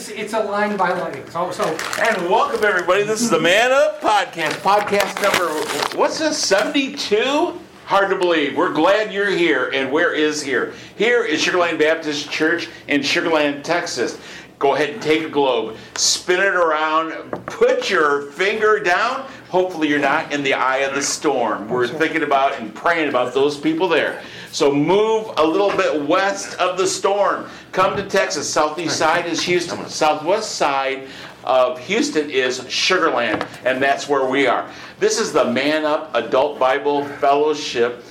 It's 0.00 0.08
it's 0.08 0.32
a 0.32 0.40
line 0.40 0.78
by 0.78 0.98
line. 0.98 1.30
So 1.30 1.50
so 1.50 1.62
And 2.00 2.30
welcome 2.30 2.64
everybody. 2.64 3.02
This 3.02 3.20
is 3.20 3.28
the 3.28 3.38
Man 3.38 3.70
Up 3.70 4.00
Podcast. 4.00 4.52
Podcast 4.62 5.22
number 5.22 5.52
what's 5.94 6.18
this? 6.18 6.38
72? 6.38 7.60
Hard 7.84 8.08
to 8.08 8.16
believe. 8.16 8.56
We're 8.56 8.72
glad 8.72 9.12
you're 9.12 9.28
here. 9.28 9.70
And 9.74 9.92
where 9.92 10.14
is 10.14 10.40
here? 10.40 10.72
Here 10.96 11.22
is 11.22 11.44
Sugarland 11.44 11.78
Baptist 11.78 12.30
Church 12.30 12.70
in 12.88 13.02
Sugarland, 13.02 13.62
Texas. 13.62 14.18
Go 14.58 14.74
ahead 14.74 14.88
and 14.88 15.02
take 15.02 15.22
a 15.22 15.28
globe, 15.28 15.76
spin 15.96 16.40
it 16.40 16.54
around, 16.54 17.12
put 17.44 17.90
your 17.90 18.30
finger 18.32 18.78
down. 18.78 19.26
Hopefully, 19.50 19.88
you're 19.88 19.98
not 19.98 20.32
in 20.32 20.42
the 20.42 20.54
eye 20.54 20.78
of 20.78 20.94
the 20.94 21.02
storm. 21.02 21.68
We're 21.68 21.88
thinking 21.88 22.22
about 22.22 22.58
and 22.58 22.74
praying 22.74 23.10
about 23.10 23.34
those 23.34 23.60
people 23.60 23.86
there. 23.86 24.22
So, 24.52 24.72
move 24.72 25.32
a 25.36 25.46
little 25.46 25.70
bit 25.76 26.08
west 26.08 26.58
of 26.58 26.76
the 26.76 26.86
storm. 26.86 27.48
Come 27.70 27.96
to 27.96 28.02
Texas. 28.02 28.52
Southeast 28.52 28.96
side 28.96 29.26
is 29.26 29.40
Houston. 29.42 29.88
Southwest 29.88 30.56
side 30.56 31.06
of 31.44 31.78
Houston 31.78 32.28
is 32.28 32.60
Sugarland, 32.62 33.46
and 33.64 33.80
that's 33.80 34.08
where 34.08 34.28
we 34.28 34.48
are. 34.48 34.68
This 34.98 35.20
is 35.20 35.32
the 35.32 35.44
Man 35.44 35.84
Up 35.84 36.10
Adult 36.14 36.58
Bible 36.58 37.04
Fellowship 37.04 38.02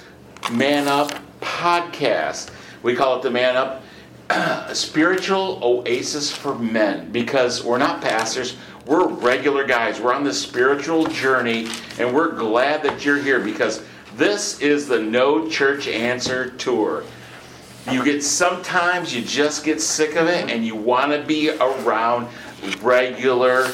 Man 0.51 0.87
Up 0.87 1.11
podcast. 1.41 2.51
We 2.83 2.95
call 2.95 3.17
it 3.17 3.21
the 3.21 3.31
Man 3.31 3.57
Up 3.57 3.83
a 4.29 4.69
spiritual 4.73 5.59
oasis 5.61 6.31
for 6.31 6.57
men 6.57 7.11
because 7.11 7.63
we're 7.63 7.79
not 7.79 8.01
pastors, 8.01 8.55
we're 8.85 9.07
regular 9.07 9.65
guys. 9.65 9.99
We're 9.99 10.13
on 10.13 10.23
this 10.23 10.41
spiritual 10.41 11.05
journey, 11.07 11.67
and 11.99 12.13
we're 12.13 12.31
glad 12.31 12.81
that 12.83 13.03
you're 13.03 13.17
here 13.17 13.39
because 13.39 13.83
this 14.15 14.59
is 14.61 14.88
the 14.88 14.99
No 14.99 15.47
Church 15.47 15.88
Answer 15.88 16.52
Tour. 16.52 17.03
You 17.91 18.03
get 18.03 18.23
sometimes 18.23 19.16
you 19.16 19.21
just 19.21 19.63
get 19.63 19.81
sick 19.81 20.16
of 20.16 20.27
it 20.27 20.49
and 20.49 20.66
you 20.66 20.75
want 20.75 21.11
to 21.11 21.23
be 21.23 21.49
around 21.49 22.27
regular 22.81 23.67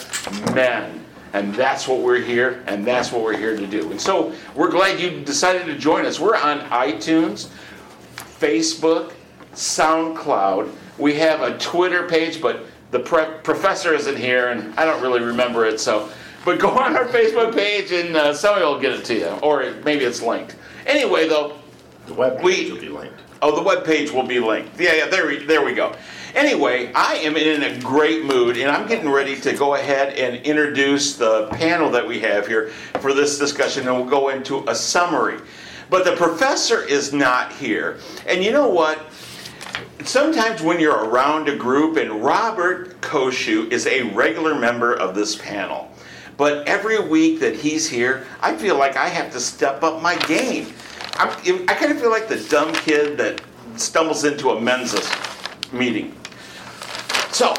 men. 0.53 1.05
And 1.33 1.53
that's 1.53 1.85
what 1.85 1.99
we're 1.99 2.21
here, 2.21 2.63
and 2.65 2.87
that's 2.87 3.11
what 3.11 3.21
we're 3.21 3.35
here 3.35 3.57
to 3.57 3.67
do. 3.67 3.91
And 3.91 3.99
so 3.99 4.33
we're 4.55 4.71
glad 4.71 5.01
you 5.01 5.19
decided 5.21 5.65
to 5.65 5.77
join 5.77 6.05
us. 6.05 6.17
We're 6.17 6.37
on 6.37 6.61
iTunes, 6.69 7.49
Facebook, 8.15 9.11
SoundCloud. 9.53 10.71
We 10.97 11.15
have 11.15 11.41
a 11.41 11.57
Twitter 11.57 12.07
page, 12.07 12.41
but 12.41 12.65
the 12.91 12.99
pre- 12.99 13.39
professor 13.43 13.93
isn't 13.93 14.15
here, 14.15 14.47
and 14.49 14.73
I 14.79 14.85
don't 14.85 15.01
really 15.01 15.21
remember 15.21 15.65
it. 15.65 15.81
So, 15.81 16.09
but 16.45 16.59
go 16.59 16.69
on 16.69 16.95
our 16.95 17.05
Facebook 17.05 17.53
page, 17.53 17.91
and 17.91 18.15
uh, 18.15 18.33
somebody 18.33 18.63
will 18.65 18.79
get 18.79 18.93
it 18.93 19.03
to 19.05 19.15
you, 19.15 19.27
or 19.41 19.73
maybe 19.83 20.05
it's 20.05 20.21
linked. 20.21 20.55
Anyway, 20.85 21.27
though, 21.27 21.57
The 22.07 22.13
web 22.13 22.41
We- 22.43 22.55
page 22.55 22.71
will 22.71 22.79
be 22.79 22.89
linked. 22.89 23.19
Oh, 23.41 23.55
the 23.55 23.61
web 23.63 23.83
page 23.83 24.11
will 24.11 24.25
be 24.25 24.39
linked. 24.39 24.79
Yeah, 24.79 24.93
yeah, 24.93 25.07
there 25.07 25.27
we, 25.27 25.43
there 25.45 25.63
we 25.65 25.73
go. 25.73 25.93
Anyway, 26.35 26.91
I 26.93 27.15
am 27.15 27.35
in 27.35 27.63
a 27.63 27.79
great 27.79 28.25
mood, 28.25 28.57
and 28.57 28.69
I'm 28.69 28.87
getting 28.87 29.09
ready 29.09 29.39
to 29.41 29.53
go 29.53 29.75
ahead 29.75 30.13
and 30.17 30.45
introduce 30.45 31.15
the 31.15 31.47
panel 31.51 31.89
that 31.91 32.05
we 32.07 32.19
have 32.19 32.45
here 32.47 32.69
for 32.99 33.13
this 33.13 33.37
discussion, 33.39 33.87
and 33.87 33.95
we'll 33.97 34.05
go 34.09 34.29
into 34.29 34.67
a 34.69 34.75
summary. 34.75 35.39
But 35.89 36.05
the 36.05 36.15
professor 36.15 36.83
is 36.83 37.13
not 37.13 37.51
here. 37.53 37.99
And 38.27 38.43
you 38.43 38.51
know 38.51 38.67
what? 38.67 38.99
Sometimes 40.03 40.61
when 40.61 40.79
you're 40.79 41.05
around 41.05 41.47
a 41.49 41.55
group, 41.55 41.97
and 41.97 42.23
Robert 42.23 42.99
Koshu 43.01 43.71
is 43.71 43.87
a 43.87 44.03
regular 44.13 44.55
member 44.55 44.93
of 44.93 45.15
this 45.15 45.35
panel, 45.35 45.91
but 46.37 46.67
every 46.67 46.99
week 46.99 47.39
that 47.39 47.55
he's 47.55 47.89
here, 47.89 48.25
I 48.41 48.55
feel 48.55 48.77
like 48.77 48.95
I 48.97 49.07
have 49.07 49.31
to 49.33 49.39
step 49.39 49.83
up 49.83 50.01
my 50.01 50.15
game. 50.27 50.73
I'm, 51.17 51.29
I 51.69 51.73
kind 51.75 51.91
of 51.91 51.99
feel 51.99 52.09
like 52.11 52.27
the 52.27 52.39
dumb 52.49 52.73
kid 52.73 53.17
that 53.17 53.41
stumbles 53.77 54.23
into 54.25 54.49
a 54.49 54.59
Mensa 54.59 55.01
meeting. 55.73 56.15
So, 57.31 57.53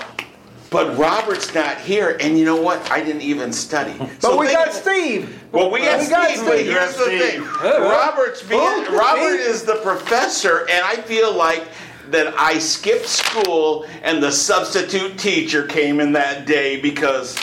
but 0.71 0.97
Robert's 0.99 1.55
not 1.55 1.79
here, 1.81 2.17
and 2.21 2.39
you 2.39 2.45
know 2.45 2.61
what? 2.61 2.91
I 2.91 3.03
didn't 3.03 3.23
even 3.23 3.53
study. 3.53 3.95
But 3.99 4.23
So 4.23 4.37
we 4.39 4.47
think 4.49 4.59
got 4.59 4.73
Steve. 4.75 5.43
well, 5.53 5.71
we 5.71 5.81
got 5.81 6.01
We 6.01 6.09
got 6.09 6.31
Steve, 6.31 6.45
but 6.45 6.55
Steve. 6.59 6.67
here's 6.67 6.97
the 6.97 7.05
thing. 7.05 7.43
Robert's 7.63 8.43
being 8.43 8.61
Oh, 8.63 8.97
Robert 8.99 9.39
is 9.41 9.63
the 9.65 9.77
professor, 9.77 10.67
and 10.71 10.85
I 10.85 10.97
feel 10.97 11.33
like 11.35 11.65
that 12.11 12.35
I 12.39 12.59
skipped 12.59 13.07
school 13.09 13.87
and 14.03 14.23
the 14.23 14.31
substitute 14.31 15.19
teacher 15.19 15.67
came 15.67 15.99
in 16.01 16.13
that 16.13 16.47
day 16.47 16.81
because 16.81 17.37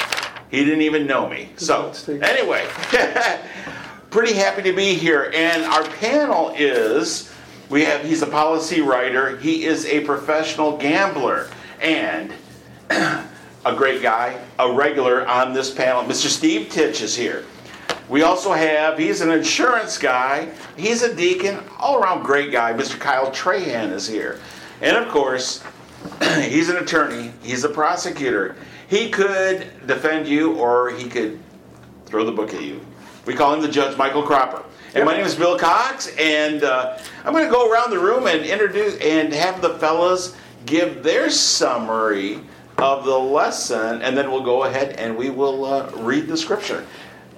he 0.53 0.63
didn't 0.63 0.83
even 0.83 1.07
know 1.07 1.27
me. 1.27 1.49
So 1.55 1.91
anyway, 2.07 2.67
pretty 4.11 4.33
happy 4.33 4.61
to 4.61 4.71
be 4.71 4.93
here. 4.93 5.31
And 5.33 5.63
our 5.63 5.83
panel 5.83 6.53
is 6.55 7.33
we 7.69 7.83
have 7.85 8.05
he's 8.05 8.21
a 8.21 8.27
policy 8.27 8.79
writer, 8.79 9.37
he 9.37 9.65
is 9.65 9.87
a 9.87 10.01
professional 10.01 10.77
gambler, 10.77 11.49
and 11.81 12.31
a 12.91 13.75
great 13.75 14.03
guy, 14.03 14.39
a 14.59 14.71
regular 14.71 15.27
on 15.27 15.53
this 15.53 15.73
panel. 15.73 16.03
Mr. 16.03 16.27
Steve 16.27 16.69
Titch 16.69 17.01
is 17.01 17.15
here. 17.15 17.45
We 18.07 18.21
also 18.21 18.51
have, 18.51 18.99
he's 18.99 19.21
an 19.21 19.31
insurance 19.31 19.97
guy, 19.97 20.49
he's 20.77 21.01
a 21.01 21.15
deacon, 21.15 21.57
all 21.79 21.97
around 21.97 22.21
great 22.21 22.51
guy. 22.51 22.73
Mr. 22.73 22.99
Kyle 22.99 23.31
Trahan 23.31 23.91
is 23.91 24.07
here. 24.07 24.39
And 24.81 24.95
of 24.97 25.07
course, 25.07 25.63
he's 26.41 26.69
an 26.69 26.77
attorney, 26.77 27.31
he's 27.41 27.63
a 27.63 27.69
prosecutor. 27.69 28.55
He 28.87 29.09
could 29.09 29.87
defend 29.87 30.27
you 30.27 30.55
or 30.55 30.91
he 30.91 31.09
could 31.09 31.39
throw 32.05 32.25
the 32.25 32.31
book 32.31 32.53
at 32.53 32.61
you. 32.61 32.85
We 33.25 33.33
call 33.33 33.53
him 33.53 33.61
the 33.61 33.69
Judge 33.69 33.97
Michael 33.97 34.23
Cropper. 34.23 34.63
And 34.95 35.05
my 35.05 35.15
name 35.15 35.25
is 35.25 35.33
Bill 35.33 35.57
Cox, 35.57 36.15
and 36.19 36.63
uh, 36.63 36.99
I'm 37.25 37.33
going 37.33 37.45
to 37.45 37.51
go 37.51 37.71
around 37.71 37.89
the 37.89 37.97
room 37.97 38.27
and 38.27 38.45
introduce 38.45 38.95
and 38.99 39.33
have 39.33 39.61
the 39.61 39.79
fellas 39.79 40.35
give 40.67 41.01
their 41.01 41.31
summary 41.31 42.39
of 42.77 43.05
the 43.05 43.17
lesson, 43.17 44.01
and 44.03 44.15
then 44.15 44.29
we'll 44.29 44.43
go 44.43 44.65
ahead 44.65 44.97
and 44.97 45.17
we 45.17 45.31
will 45.31 45.65
uh, 45.65 45.89
read 45.95 46.27
the 46.27 46.37
scripture. 46.37 46.85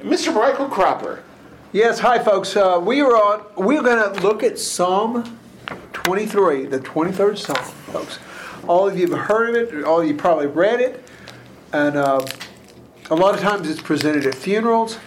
Mr. 0.02 0.34
Michael 0.34 0.68
Cropper, 0.68 1.24
Yes, 1.76 2.00
hi 2.00 2.20
folks. 2.20 2.56
Uh, 2.56 2.80
we 2.82 3.02
are 3.02 3.18
on. 3.18 3.44
We're 3.58 3.82
going 3.82 4.14
to 4.14 4.22
look 4.22 4.44
at 4.44 4.58
Psalm 4.58 5.38
23, 5.92 6.68
the 6.68 6.80
23rd 6.80 7.38
Psalm, 7.38 7.58
folks. 7.92 8.18
All 8.68 8.88
of 8.88 8.98
you 8.98 9.08
have 9.08 9.20
heard 9.28 9.56
of 9.56 9.74
it. 9.74 9.84
All 9.84 10.02
of 10.02 10.08
you 10.08 10.16
probably 10.16 10.48
read 10.48 10.82
it, 10.82 11.04
and 11.72 11.96
uh, 11.96 12.26
a 13.10 13.16
lot 13.16 13.36
of 13.36 13.42
times 13.42 13.70
it's 13.70 13.82
presented 13.82 14.26
at 14.26 14.36
funerals. 14.36 14.98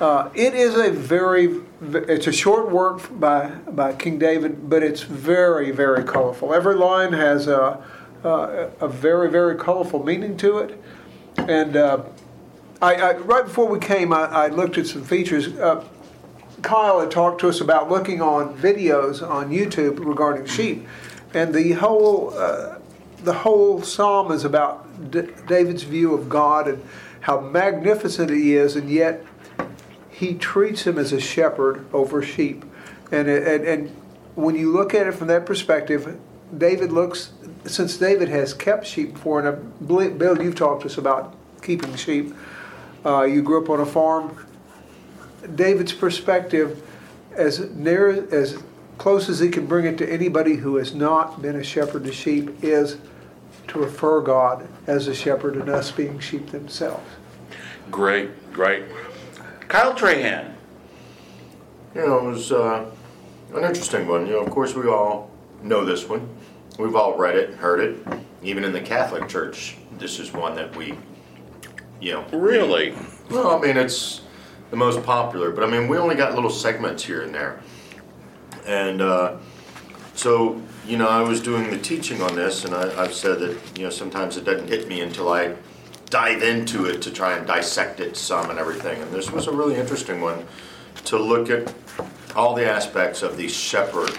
Uh, 0.00 0.30
it 0.34 0.54
is 0.54 0.76
a 0.76 0.90
very, 0.90 1.60
it's 1.82 2.26
a 2.26 2.32
short 2.32 2.70
work 2.70 3.08
by 3.20 3.50
by 3.68 3.92
King 3.92 4.18
David, 4.18 4.68
but 4.68 4.82
it's 4.82 5.02
very, 5.02 5.70
very 5.70 6.04
colorful. 6.04 6.52
Every 6.54 6.74
line 6.74 7.12
has 7.12 7.46
a 7.46 7.82
a, 8.24 8.70
a 8.80 8.88
very, 8.88 9.30
very 9.30 9.56
colorful 9.56 10.04
meaning 10.04 10.36
to 10.38 10.58
it, 10.58 10.82
and. 11.36 11.76
Uh, 11.76 12.04
I, 12.82 12.94
I, 12.96 13.12
right 13.18 13.44
before 13.44 13.66
we 13.66 13.78
came, 13.78 14.12
I, 14.12 14.24
I 14.24 14.48
looked 14.48 14.76
at 14.76 14.86
some 14.86 15.04
features. 15.04 15.48
Uh, 15.48 15.84
Kyle 16.60 17.00
had 17.00 17.10
talked 17.10 17.40
to 17.40 17.48
us 17.48 17.60
about 17.60 17.90
looking 17.90 18.20
on 18.20 18.54
videos 18.58 19.26
on 19.26 19.50
YouTube 19.50 20.04
regarding 20.04 20.44
sheep, 20.44 20.86
and 21.32 21.54
the 21.54 21.72
whole 21.72 22.34
uh, 22.36 22.73
the 23.24 23.32
whole 23.32 23.82
psalm 23.82 24.30
is 24.30 24.44
about 24.44 25.10
D- 25.10 25.28
David's 25.46 25.82
view 25.82 26.14
of 26.14 26.28
God 26.28 26.68
and 26.68 26.82
how 27.20 27.40
magnificent 27.40 28.30
he 28.30 28.54
is, 28.54 28.76
and 28.76 28.90
yet 28.90 29.24
he 30.10 30.34
treats 30.34 30.86
him 30.86 30.98
as 30.98 31.12
a 31.12 31.20
shepherd 31.20 31.84
over 31.92 32.22
sheep. 32.22 32.64
And 33.10 33.28
and, 33.28 33.64
and 33.64 33.96
when 34.34 34.54
you 34.54 34.72
look 34.72 34.94
at 34.94 35.06
it 35.06 35.12
from 35.12 35.28
that 35.28 35.46
perspective, 35.46 36.18
David 36.56 36.92
looks 36.92 37.32
since 37.64 37.96
David 37.96 38.28
has 38.28 38.52
kept 38.52 38.86
sheep 38.86 39.14
before, 39.14 39.40
and 39.40 39.88
Bill, 39.88 40.42
you've 40.42 40.54
talked 40.54 40.82
to 40.82 40.88
us 40.88 40.98
about 40.98 41.34
keeping 41.62 41.94
sheep. 41.96 42.34
Uh, 43.04 43.22
you 43.22 43.42
grew 43.42 43.62
up 43.62 43.70
on 43.70 43.80
a 43.80 43.86
farm. 43.86 44.46
David's 45.54 45.92
perspective, 45.92 46.82
as 47.32 47.70
near 47.70 48.26
as 48.34 48.62
close 48.98 49.28
as 49.28 49.40
he 49.40 49.48
can 49.48 49.66
bring 49.66 49.86
it 49.86 49.98
to 49.98 50.10
anybody 50.10 50.56
who 50.56 50.76
has 50.76 50.94
not 50.94 51.42
been 51.42 51.56
a 51.56 51.64
shepherd 51.64 52.04
to 52.04 52.12
sheep, 52.12 52.62
is 52.62 52.98
to 53.68 53.78
refer 53.78 54.20
God 54.20 54.68
as 54.86 55.08
a 55.08 55.14
shepherd 55.14 55.56
and 55.56 55.68
us 55.68 55.90
being 55.90 56.18
sheep 56.18 56.50
themselves. 56.50 57.08
Great, 57.90 58.52
great. 58.52 58.84
Kyle 59.68 59.94
Trahan. 59.94 60.52
You 61.94 62.06
know, 62.06 62.18
it 62.18 62.30
was 62.32 62.52
uh, 62.52 62.90
an 63.54 63.64
interesting 63.64 64.08
one. 64.08 64.26
You 64.26 64.34
know, 64.34 64.40
of 64.40 64.50
course, 64.50 64.74
we 64.74 64.88
all 64.88 65.30
know 65.62 65.84
this 65.84 66.08
one. 66.08 66.28
We've 66.78 66.96
all 66.96 67.16
read 67.16 67.36
it, 67.36 67.54
heard 67.54 67.80
it. 67.80 68.06
Even 68.42 68.64
in 68.64 68.72
the 68.72 68.80
Catholic 68.80 69.28
Church, 69.28 69.76
this 69.98 70.18
is 70.18 70.32
one 70.32 70.54
that 70.56 70.74
we, 70.76 70.98
you 72.00 72.12
know. 72.12 72.24
Really? 72.32 72.94
Well, 73.30 73.56
I 73.56 73.60
mean, 73.60 73.76
it's 73.76 74.22
the 74.70 74.76
most 74.76 75.02
popular, 75.04 75.50
but 75.50 75.64
I 75.64 75.66
mean, 75.68 75.88
we 75.88 75.96
only 75.96 76.14
got 76.14 76.34
little 76.34 76.50
segments 76.50 77.04
here 77.04 77.22
and 77.22 77.34
there. 77.34 77.60
And 78.66 79.00
uh, 79.00 79.36
so, 80.14 80.60
you 80.86 80.96
know, 80.96 81.08
I 81.08 81.22
was 81.22 81.40
doing 81.40 81.70
the 81.70 81.78
teaching 81.78 82.22
on 82.22 82.34
this, 82.34 82.64
and 82.64 82.74
I, 82.74 83.02
I've 83.02 83.14
said 83.14 83.40
that, 83.40 83.56
you 83.76 83.84
know, 83.84 83.90
sometimes 83.90 84.36
it 84.36 84.44
doesn't 84.44 84.68
hit 84.68 84.88
me 84.88 85.00
until 85.00 85.28
I 85.28 85.54
dive 86.10 86.42
into 86.42 86.84
it 86.84 87.02
to 87.02 87.10
try 87.10 87.36
and 87.36 87.46
dissect 87.46 88.00
it 88.00 88.16
some 88.16 88.50
and 88.50 88.58
everything. 88.58 89.02
And 89.02 89.10
this 89.12 89.30
was 89.30 89.48
a 89.48 89.52
really 89.52 89.74
interesting 89.74 90.20
one 90.20 90.46
to 91.06 91.18
look 91.18 91.50
at 91.50 91.74
all 92.36 92.54
the 92.54 92.64
aspects 92.64 93.22
of 93.22 93.36
the 93.36 93.48
shepherd 93.48 94.16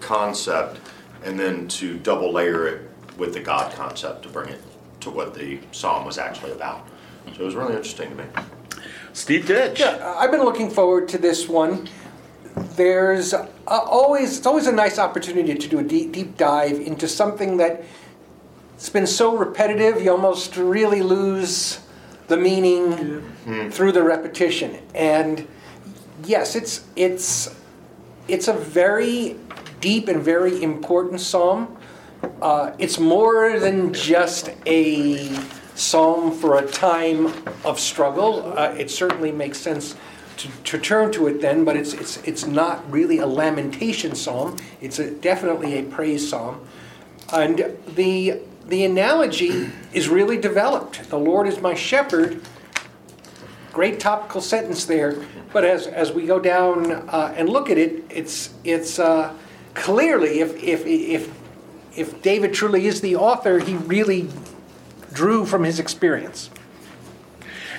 concept 0.00 0.80
and 1.24 1.38
then 1.38 1.68
to 1.68 1.98
double 1.98 2.32
layer 2.32 2.66
it 2.68 2.90
with 3.18 3.34
the 3.34 3.40
God 3.40 3.72
concept 3.72 4.22
to 4.22 4.28
bring 4.28 4.50
it 4.50 4.60
to 5.00 5.10
what 5.10 5.34
the 5.34 5.58
psalm 5.72 6.04
was 6.04 6.18
actually 6.18 6.52
about. 6.52 6.86
So 7.34 7.42
it 7.42 7.44
was 7.44 7.54
really 7.54 7.74
interesting 7.74 8.10
to 8.10 8.16
me. 8.16 8.24
Steve 9.12 9.46
Ditch. 9.46 9.80
Yeah, 9.80 10.14
I've 10.16 10.30
been 10.30 10.44
looking 10.44 10.70
forward 10.70 11.08
to 11.08 11.18
this 11.18 11.48
one. 11.48 11.88
There's 12.76 13.34
uh, 13.34 13.48
always 13.66 14.38
it's 14.38 14.46
always 14.46 14.66
a 14.66 14.72
nice 14.72 14.98
opportunity 14.98 15.54
to 15.54 15.68
do 15.68 15.78
a 15.78 15.82
deep 15.82 16.12
deep 16.12 16.36
dive 16.36 16.78
into 16.80 17.08
something 17.08 17.56
that 17.58 17.84
it's 18.74 18.88
been 18.88 19.06
so 19.06 19.36
repetitive 19.36 20.02
you 20.02 20.10
almost 20.10 20.56
really 20.56 21.02
lose 21.02 21.80
the 22.28 22.36
meaning 22.36 23.22
through 23.70 23.92
the 23.92 24.02
repetition. 24.02 24.78
And 24.94 25.46
yes, 26.24 26.56
it's 26.56 26.84
it's 26.96 27.54
it's 28.28 28.48
a 28.48 28.52
very 28.52 29.36
deep 29.80 30.08
and 30.08 30.22
very 30.22 30.62
important 30.62 31.20
psalm. 31.20 31.76
Uh, 32.40 32.72
it's 32.78 32.98
more 32.98 33.58
than 33.58 33.92
just 33.92 34.50
a 34.64 35.36
psalm 35.74 36.32
for 36.32 36.58
a 36.58 36.66
time 36.66 37.32
of 37.64 37.80
struggle. 37.80 38.56
Uh, 38.56 38.74
it 38.78 38.90
certainly 38.90 39.32
makes 39.32 39.58
sense 39.58 39.96
to, 40.36 40.48
to 40.64 40.78
turn 40.78 41.12
to 41.12 41.26
it 41.26 41.40
then, 41.40 41.64
but 41.64 41.76
it's, 41.76 41.94
it's, 41.94 42.16
it's 42.18 42.46
not 42.46 42.90
really 42.90 43.18
a 43.18 43.26
lamentation 43.26 44.14
psalm. 44.14 44.56
It's 44.80 44.98
a, 44.98 45.10
definitely 45.10 45.78
a 45.78 45.82
praise 45.82 46.28
psalm. 46.28 46.66
And 47.32 47.76
the, 47.94 48.40
the 48.66 48.84
analogy 48.84 49.70
is 49.92 50.08
really 50.08 50.38
developed. 50.38 51.08
The 51.08 51.18
Lord 51.18 51.46
is 51.46 51.60
my 51.60 51.74
shepherd. 51.74 52.42
Great 53.72 54.00
topical 54.00 54.40
sentence 54.40 54.84
there. 54.84 55.24
But 55.52 55.64
as, 55.64 55.86
as 55.86 56.12
we 56.12 56.26
go 56.26 56.38
down 56.38 56.92
uh, 56.92 57.34
and 57.36 57.48
look 57.48 57.70
at 57.70 57.78
it, 57.78 58.04
it's, 58.10 58.50
it's 58.64 58.98
uh, 58.98 59.34
clearly, 59.74 60.40
if, 60.40 60.62
if, 60.62 60.86
if, 60.86 61.34
if 61.96 62.22
David 62.22 62.54
truly 62.54 62.86
is 62.86 63.00
the 63.00 63.16
author, 63.16 63.58
he 63.58 63.76
really 63.76 64.28
drew 65.12 65.44
from 65.44 65.64
his 65.64 65.78
experience. 65.78 66.50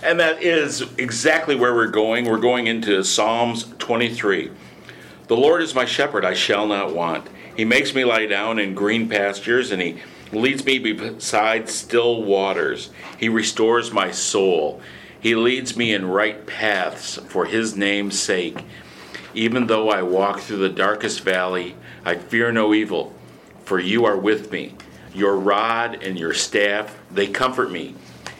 And 0.04 0.20
that 0.20 0.44
is 0.44 0.82
exactly 0.98 1.56
where 1.56 1.74
we're 1.74 1.88
going. 1.88 2.26
We're 2.26 2.38
going 2.38 2.68
into 2.68 3.06
Psalms 3.06 3.74
23. 3.80 4.52
The 5.28 5.38
Lord 5.38 5.62
is 5.62 5.74
my 5.74 5.86
shepherd, 5.86 6.26
I 6.26 6.34
shall 6.34 6.68
not 6.68 6.94
want. 6.94 7.30
He 7.56 7.64
makes 7.64 7.96
me 7.96 8.04
lie 8.04 8.26
down 8.26 8.60
in 8.60 8.76
green 8.76 9.08
pastures, 9.08 9.72
and 9.72 9.82
he 9.82 10.02
leads 10.34 10.66
me 10.66 10.80
beside 10.80 11.70
still 11.70 12.22
waters. 12.22 12.90
He 13.18 13.30
restores 13.30 13.94
my 13.94 14.12
soul. 14.12 14.82
He 15.22 15.36
leads 15.36 15.78
me 15.78 15.94
in 15.94 16.06
right 16.06 16.46
paths 16.46 17.16
for 17.30 17.46
his 17.46 17.78
name's 17.78 18.20
sake. 18.20 18.62
Even 19.34 19.68
though 19.68 19.90
I 19.90 20.02
walk 20.02 20.42
through 20.42 20.58
the 20.58 20.68
darkest 20.68 21.22
valley, 21.22 21.78
I 22.04 22.16
fear 22.16 22.52
no 22.52 22.74
evil, 22.74 23.14
for 23.64 23.80
you 23.80 24.04
are 24.04 24.18
with 24.18 24.52
me. 24.52 24.76
Your 25.14 25.38
rod 25.38 26.04
and 26.04 26.20
your 26.20 26.34
staff, 26.34 26.94
they 27.10 27.28
comfort 27.28 27.72
me. 27.72 27.96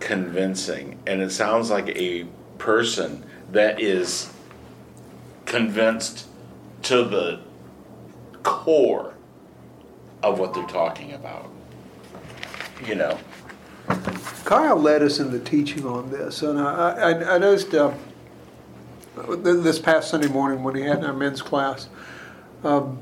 convincing, 0.00 0.98
and 1.06 1.20
it 1.20 1.30
sounds 1.30 1.70
like 1.70 1.88
a 1.88 2.26
person 2.58 3.24
that 3.50 3.80
is 3.80 4.32
convinced 5.44 6.26
to 6.82 7.04
the 7.04 7.40
core 8.42 9.14
of 10.22 10.38
what 10.38 10.54
they're 10.54 10.66
talking 10.66 11.12
about. 11.12 11.50
You 12.86 12.94
know, 12.94 13.18
Kyle 14.44 14.76
led 14.76 15.02
us 15.02 15.18
in 15.18 15.30
the 15.30 15.40
teaching 15.40 15.86
on 15.86 16.10
this, 16.10 16.42
and 16.42 16.58
I, 16.58 16.90
I, 16.90 17.34
I 17.34 17.38
noticed 17.38 17.74
uh, 17.74 17.92
this 19.36 19.78
past 19.78 20.10
Sunday 20.10 20.28
morning 20.28 20.62
when 20.62 20.74
he 20.74 20.82
had 20.82 21.04
our 21.04 21.12
men's 21.12 21.42
class. 21.42 21.88
Um, 22.62 22.98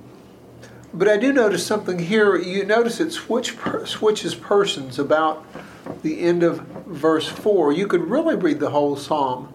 but 0.95 1.09
I 1.09 1.17
do 1.17 1.33
notice 1.33 1.67
something 1.67 1.99
here. 1.99 2.37
You 2.37 2.65
notice 2.65 3.01
it 3.01 3.11
switch 3.11 3.57
per, 3.57 3.85
switches 3.85 4.35
persons 4.35 4.99
about 4.99 5.45
the 6.03 6.21
end 6.21 6.43
of 6.43 6.76
verse 6.87 7.29
4. 7.29 7.73
You 7.73 7.87
could 7.87 8.11
really 8.11 8.37
read 8.37 8.61
the 8.61 8.71
whole 8.71 8.97
psalm. 8.97 9.53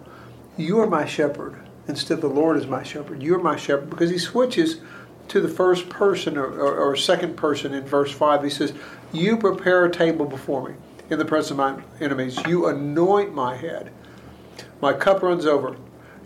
You 0.58 0.80
are 0.80 0.88
my 0.88 1.06
shepherd 1.06 1.62
instead 1.88 2.22
the 2.22 2.28
Lord 2.28 2.58
is 2.58 2.68
my 2.68 2.84
shepherd. 2.84 3.22
You 3.22 3.36
are 3.36 3.44
my 3.44 3.56
shepherd 3.56 3.90
because 3.90 4.10
he 4.10 4.18
switches 4.18 4.82
to 5.28 5.40
the 5.40 5.48
first 5.48 5.90
person 5.90 6.38
or, 6.38 6.46
or, 6.46 6.78
or 6.78 6.96
second 6.96 7.38
person 7.38 7.74
in 7.74 7.84
verse 7.84 8.12
5. 8.12 8.44
He 8.44 8.50
says, 8.50 8.74
You 9.12 9.38
prepare 9.38 9.86
a 9.86 9.92
table 9.92 10.26
before 10.26 10.68
me 10.68 10.76
in 11.10 11.20
the 11.20 11.26
presence 11.26 11.52
of 11.52 11.58
my 11.58 11.82
enemies. 12.00 12.40
You 12.48 12.68
anoint 12.68 13.34
my 13.34 13.56
head. 13.56 13.92
My 14.82 14.94
cup 14.94 15.22
runs 15.22 15.46
over. 15.46 15.78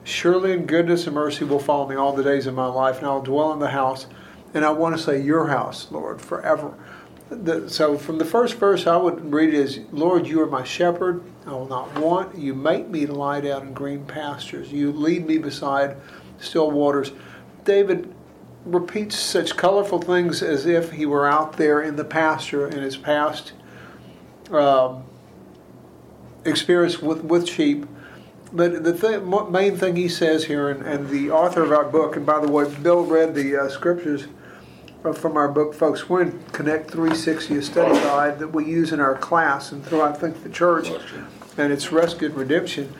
Surely 0.03 0.51
in 0.51 0.65
goodness 0.65 1.07
and 1.07 1.15
mercy 1.15 1.45
will 1.45 1.59
follow 1.59 1.87
me 1.87 1.95
all 1.95 2.13
the 2.13 2.23
days 2.23 2.45
of 2.45 2.53
my 2.53 2.67
life, 2.67 2.99
and 2.99 3.07
I 3.07 3.09
will 3.11 3.21
dwell 3.21 3.51
in 3.53 3.59
the 3.59 3.69
house. 3.69 4.05
And 4.53 4.63
I 4.63 4.69
want 4.69 4.95
to 4.95 5.01
say, 5.01 5.19
Your 5.19 5.47
house, 5.47 5.91
Lord, 5.91 6.21
forever. 6.21 6.73
The, 7.29 7.69
so 7.69 7.97
from 7.97 8.19
the 8.19 8.25
first 8.25 8.55
verse, 8.55 8.85
I 8.85 8.97
would 8.97 9.33
read 9.33 9.53
it 9.53 9.59
as, 9.59 9.79
Lord, 9.91 10.27
you 10.27 10.41
are 10.41 10.45
my 10.47 10.63
shepherd. 10.63 11.23
I 11.47 11.51
will 11.51 11.67
not 11.67 11.97
want. 11.97 12.37
You 12.37 12.53
make 12.53 12.87
me 12.87 13.05
to 13.05 13.13
lie 13.13 13.41
down 13.41 13.67
in 13.67 13.73
green 13.73 14.05
pastures. 14.05 14.71
You 14.71 14.91
lead 14.91 15.25
me 15.25 15.39
beside 15.39 15.97
still 16.39 16.69
waters. 16.69 17.11
David 17.63 18.13
repeats 18.65 19.17
such 19.17 19.57
colorful 19.57 19.99
things 19.99 20.43
as 20.43 20.65
if 20.65 20.91
he 20.91 21.05
were 21.05 21.27
out 21.27 21.57
there 21.57 21.81
in 21.81 21.95
the 21.95 22.03
pasture 22.03 22.67
in 22.67 22.81
his 22.81 22.97
past 22.97 23.53
um, 24.51 25.03
experience 26.45 27.01
with, 27.01 27.23
with 27.23 27.47
sheep. 27.47 27.85
But 28.53 28.83
the 28.83 28.93
thing, 28.93 29.51
main 29.51 29.75
thing 29.75 29.95
he 29.95 30.07
says 30.07 30.45
here, 30.45 30.69
and, 30.69 30.85
and 30.85 31.09
the 31.09 31.31
author 31.31 31.63
of 31.63 31.71
our 31.71 31.83
book, 31.83 32.15
and 32.15 32.25
by 32.25 32.39
the 32.39 32.49
way, 32.49 32.73
Bill 32.81 33.03
read 33.03 33.33
the 33.35 33.57
uh, 33.57 33.69
scriptures 33.69 34.27
from 35.13 35.37
our 35.37 35.47
book, 35.47 35.73
folks. 35.73 36.09
We're 36.09 36.23
in 36.23 36.43
Connect 36.51 36.89
360, 36.89 37.57
a 37.57 37.61
study 37.61 37.93
guide 37.95 38.39
that 38.39 38.47
we 38.47 38.65
use 38.65 38.91
in 38.91 38.99
our 38.99 39.15
class 39.15 39.71
and 39.71 39.85
throughout, 39.85 40.15
I 40.15 40.19
think, 40.19 40.43
the 40.43 40.49
church, 40.49 40.89
and 41.57 41.71
it's 41.71 41.91
Rescued 41.91 42.33
Redemption. 42.33 42.93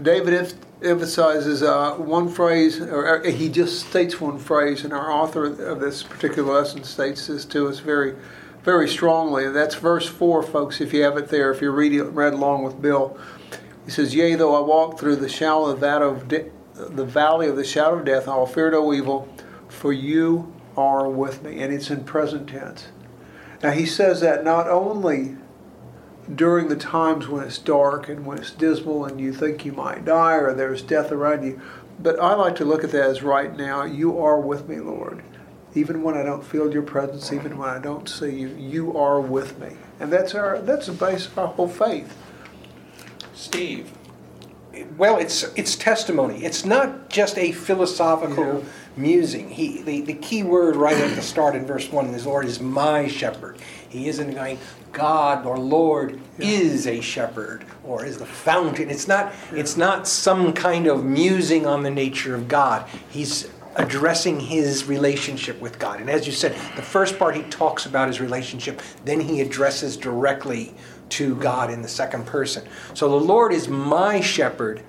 David 0.00 0.54
emphasizes 0.82 1.62
uh, 1.62 1.94
one 1.94 2.28
phrase, 2.28 2.80
or 2.80 3.22
he 3.24 3.48
just 3.48 3.88
states 3.88 4.20
one 4.20 4.38
phrase, 4.38 4.84
and 4.84 4.92
our 4.92 5.10
author 5.10 5.46
of 5.46 5.80
this 5.80 6.02
particular 6.02 6.54
lesson 6.54 6.84
states 6.84 7.26
this 7.26 7.44
to 7.46 7.68
us 7.68 7.78
very, 7.78 8.14
very 8.62 8.88
strongly. 8.88 9.44
And 9.44 9.54
that's 9.54 9.74
verse 9.74 10.06
4, 10.06 10.42
folks, 10.42 10.80
if 10.80 10.92
you 10.92 11.02
have 11.02 11.16
it 11.16 11.28
there, 11.28 11.50
if 11.50 11.60
you 11.60 11.70
read, 11.70 11.92
it, 11.92 12.04
read 12.04 12.32
along 12.32 12.64
with 12.64 12.80
Bill. 12.80 13.18
He 13.84 13.90
says, 13.90 14.14
Yea, 14.14 14.34
though 14.36 14.54
I 14.54 14.60
walk 14.60 14.98
through 14.98 15.16
the 15.16 15.28
shadow 15.28 15.66
of 15.66 15.80
that 15.80 16.02
of 16.02 16.28
de- 16.28 16.50
the 16.74 17.04
valley 17.04 17.48
of 17.48 17.56
the 17.56 17.64
shadow 17.64 17.98
of 17.98 18.04
death, 18.04 18.28
I 18.28 18.36
will 18.36 18.46
fear 18.46 18.70
no 18.70 18.92
evil, 18.92 19.28
for 19.68 19.92
you 19.92 20.51
are 20.76 21.08
with 21.08 21.42
me. 21.42 21.62
And 21.62 21.72
it's 21.72 21.90
in 21.90 22.04
present 22.04 22.48
tense. 22.48 22.88
Now, 23.62 23.70
he 23.70 23.86
says 23.86 24.20
that 24.20 24.44
not 24.44 24.68
only 24.68 25.36
during 26.32 26.68
the 26.68 26.76
times 26.76 27.28
when 27.28 27.44
it's 27.44 27.58
dark 27.58 28.08
and 28.08 28.24
when 28.24 28.38
it's 28.38 28.50
dismal 28.50 29.04
and 29.04 29.20
you 29.20 29.32
think 29.32 29.64
you 29.64 29.72
might 29.72 30.04
die 30.04 30.34
or 30.34 30.54
there's 30.54 30.82
death 30.82 31.12
around 31.12 31.44
you, 31.44 31.60
but 32.00 32.18
I 32.18 32.34
like 32.34 32.56
to 32.56 32.64
look 32.64 32.84
at 32.84 32.90
that 32.92 33.02
as 33.02 33.22
right 33.22 33.56
now, 33.56 33.84
you 33.84 34.18
are 34.18 34.40
with 34.40 34.68
me, 34.68 34.80
Lord. 34.80 35.22
even 35.74 36.02
when 36.02 36.16
I 36.16 36.22
don't 36.22 36.44
feel 36.44 36.72
your 36.72 36.82
presence, 36.82 37.32
even 37.32 37.56
when 37.56 37.68
I 37.68 37.78
don't 37.78 38.08
see 38.08 38.30
you, 38.30 38.48
you 38.48 38.96
are 38.96 39.20
with 39.20 39.58
me. 39.58 39.76
And 40.00 40.12
that's 40.12 40.34
our 40.34 40.58
that's 40.60 40.86
the 40.86 40.92
base 40.92 41.26
of 41.26 41.38
our 41.38 41.46
whole 41.48 41.68
faith. 41.68 42.16
Steve. 43.34 43.90
Well, 44.96 45.18
it's 45.18 45.44
it's 45.54 45.76
testimony. 45.76 46.44
It's 46.44 46.64
not 46.64 47.08
just 47.08 47.38
a 47.38 47.52
philosophical 47.52 48.64
musing. 48.96 49.48
He 49.48 49.82
the, 49.82 50.02
the 50.02 50.14
key 50.14 50.42
word 50.42 50.76
right 50.76 50.96
at 50.96 51.14
the 51.14 51.22
start 51.22 51.54
in 51.54 51.66
verse 51.66 51.90
one 51.90 52.06
is 52.06 52.26
Lord 52.26 52.44
is 52.44 52.60
my 52.60 53.08
shepherd. 53.08 53.58
He 53.88 54.08
isn't 54.08 54.34
going 54.34 54.58
God 54.92 55.46
or 55.46 55.58
Lord 55.58 56.20
is 56.38 56.86
a 56.86 57.00
shepherd 57.00 57.64
or 57.84 58.04
is 58.04 58.18
the 58.18 58.26
fountain. 58.26 58.90
It's 58.90 59.08
not 59.08 59.32
it's 59.52 59.76
not 59.76 60.06
some 60.06 60.52
kind 60.52 60.86
of 60.86 61.04
musing 61.04 61.66
on 61.66 61.82
the 61.82 61.90
nature 61.90 62.34
of 62.34 62.48
God. 62.48 62.88
He's 63.10 63.50
addressing 63.76 64.38
his 64.38 64.84
relationship 64.84 65.58
with 65.60 65.78
God. 65.78 66.00
And 66.00 66.10
as 66.10 66.26
you 66.26 66.32
said, 66.32 66.52
the 66.76 66.82
first 66.82 67.18
part 67.18 67.34
he 67.34 67.42
talks 67.44 67.86
about 67.86 68.08
his 68.08 68.20
relationship, 68.20 68.82
then 69.04 69.18
he 69.18 69.40
addresses 69.40 69.96
directly 69.96 70.74
to 71.10 71.36
God 71.36 71.70
in 71.70 71.82
the 71.82 71.88
second 71.88 72.26
person. 72.26 72.66
So 72.94 73.08
the 73.08 73.24
Lord 73.24 73.52
is 73.52 73.68
my 73.68 74.20
shepherd 74.20 74.82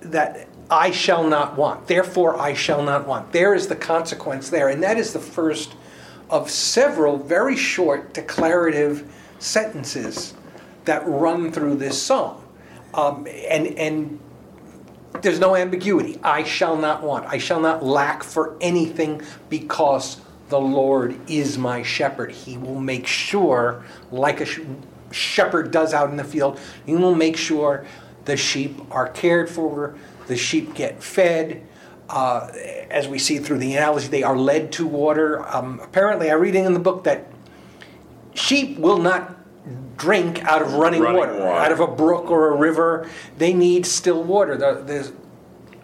that 0.00 0.48
I 0.70 0.90
shall 0.90 1.26
not 1.26 1.56
want. 1.56 1.86
Therefore, 1.86 2.38
I 2.38 2.54
shall 2.54 2.82
not 2.82 3.06
want. 3.06 3.32
There 3.32 3.54
is 3.54 3.68
the 3.68 3.76
consequence 3.76 4.50
there. 4.50 4.68
And 4.68 4.82
that 4.82 4.98
is 4.98 5.12
the 5.12 5.18
first 5.18 5.74
of 6.30 6.50
several 6.50 7.16
very 7.16 7.56
short 7.56 8.12
declarative 8.12 9.10
sentences 9.38 10.34
that 10.84 11.06
run 11.06 11.52
through 11.52 11.76
this 11.76 12.00
psalm. 12.00 12.42
Um, 12.92 13.26
and, 13.48 13.66
and 13.78 14.20
there's 15.22 15.38
no 15.38 15.56
ambiguity. 15.56 16.18
I 16.22 16.42
shall 16.44 16.76
not 16.76 17.02
want. 17.02 17.26
I 17.26 17.38
shall 17.38 17.60
not 17.60 17.82
lack 17.82 18.22
for 18.22 18.56
anything 18.60 19.22
because 19.48 20.20
the 20.48 20.60
Lord 20.60 21.18
is 21.30 21.58
my 21.58 21.82
shepherd. 21.82 22.32
He 22.32 22.56
will 22.58 22.80
make 22.80 23.06
sure, 23.06 23.84
like 24.10 24.40
a 24.40 24.46
sh- 24.46 24.60
shepherd 25.10 25.70
does 25.70 25.92
out 25.92 26.10
in 26.10 26.16
the 26.16 26.24
field, 26.24 26.60
he 26.86 26.94
will 26.94 27.14
make 27.14 27.36
sure 27.36 27.86
the 28.24 28.36
sheep 28.36 28.78
are 28.90 29.08
cared 29.08 29.48
for, 29.48 29.94
the 30.28 30.36
sheep 30.36 30.74
get 30.74 31.02
fed. 31.02 31.66
Uh, 32.08 32.48
as 32.90 33.06
we 33.06 33.18
see 33.18 33.38
through 33.38 33.58
the 33.58 33.74
analogy, 33.74 34.08
they 34.08 34.22
are 34.22 34.36
led 34.36 34.72
to 34.72 34.86
water. 34.86 35.46
Um, 35.54 35.80
apparently, 35.82 36.30
I'm 36.30 36.40
reading 36.40 36.64
in 36.64 36.72
the 36.72 36.80
book 36.80 37.04
that 37.04 37.26
sheep 38.34 38.78
will 38.78 38.98
not 38.98 39.36
drink 39.98 40.42
out 40.44 40.62
of 40.62 40.72
running, 40.74 41.02
Running 41.02 41.18
water, 41.18 41.32
water. 41.34 41.50
out 41.50 41.72
of 41.72 41.80
a 41.80 41.86
brook 41.86 42.30
or 42.30 42.54
a 42.54 42.56
river. 42.56 43.10
They 43.36 43.52
need 43.52 43.84
still 43.84 44.22
water. 44.22 44.56
The, 44.56 44.74
the, 44.84 45.12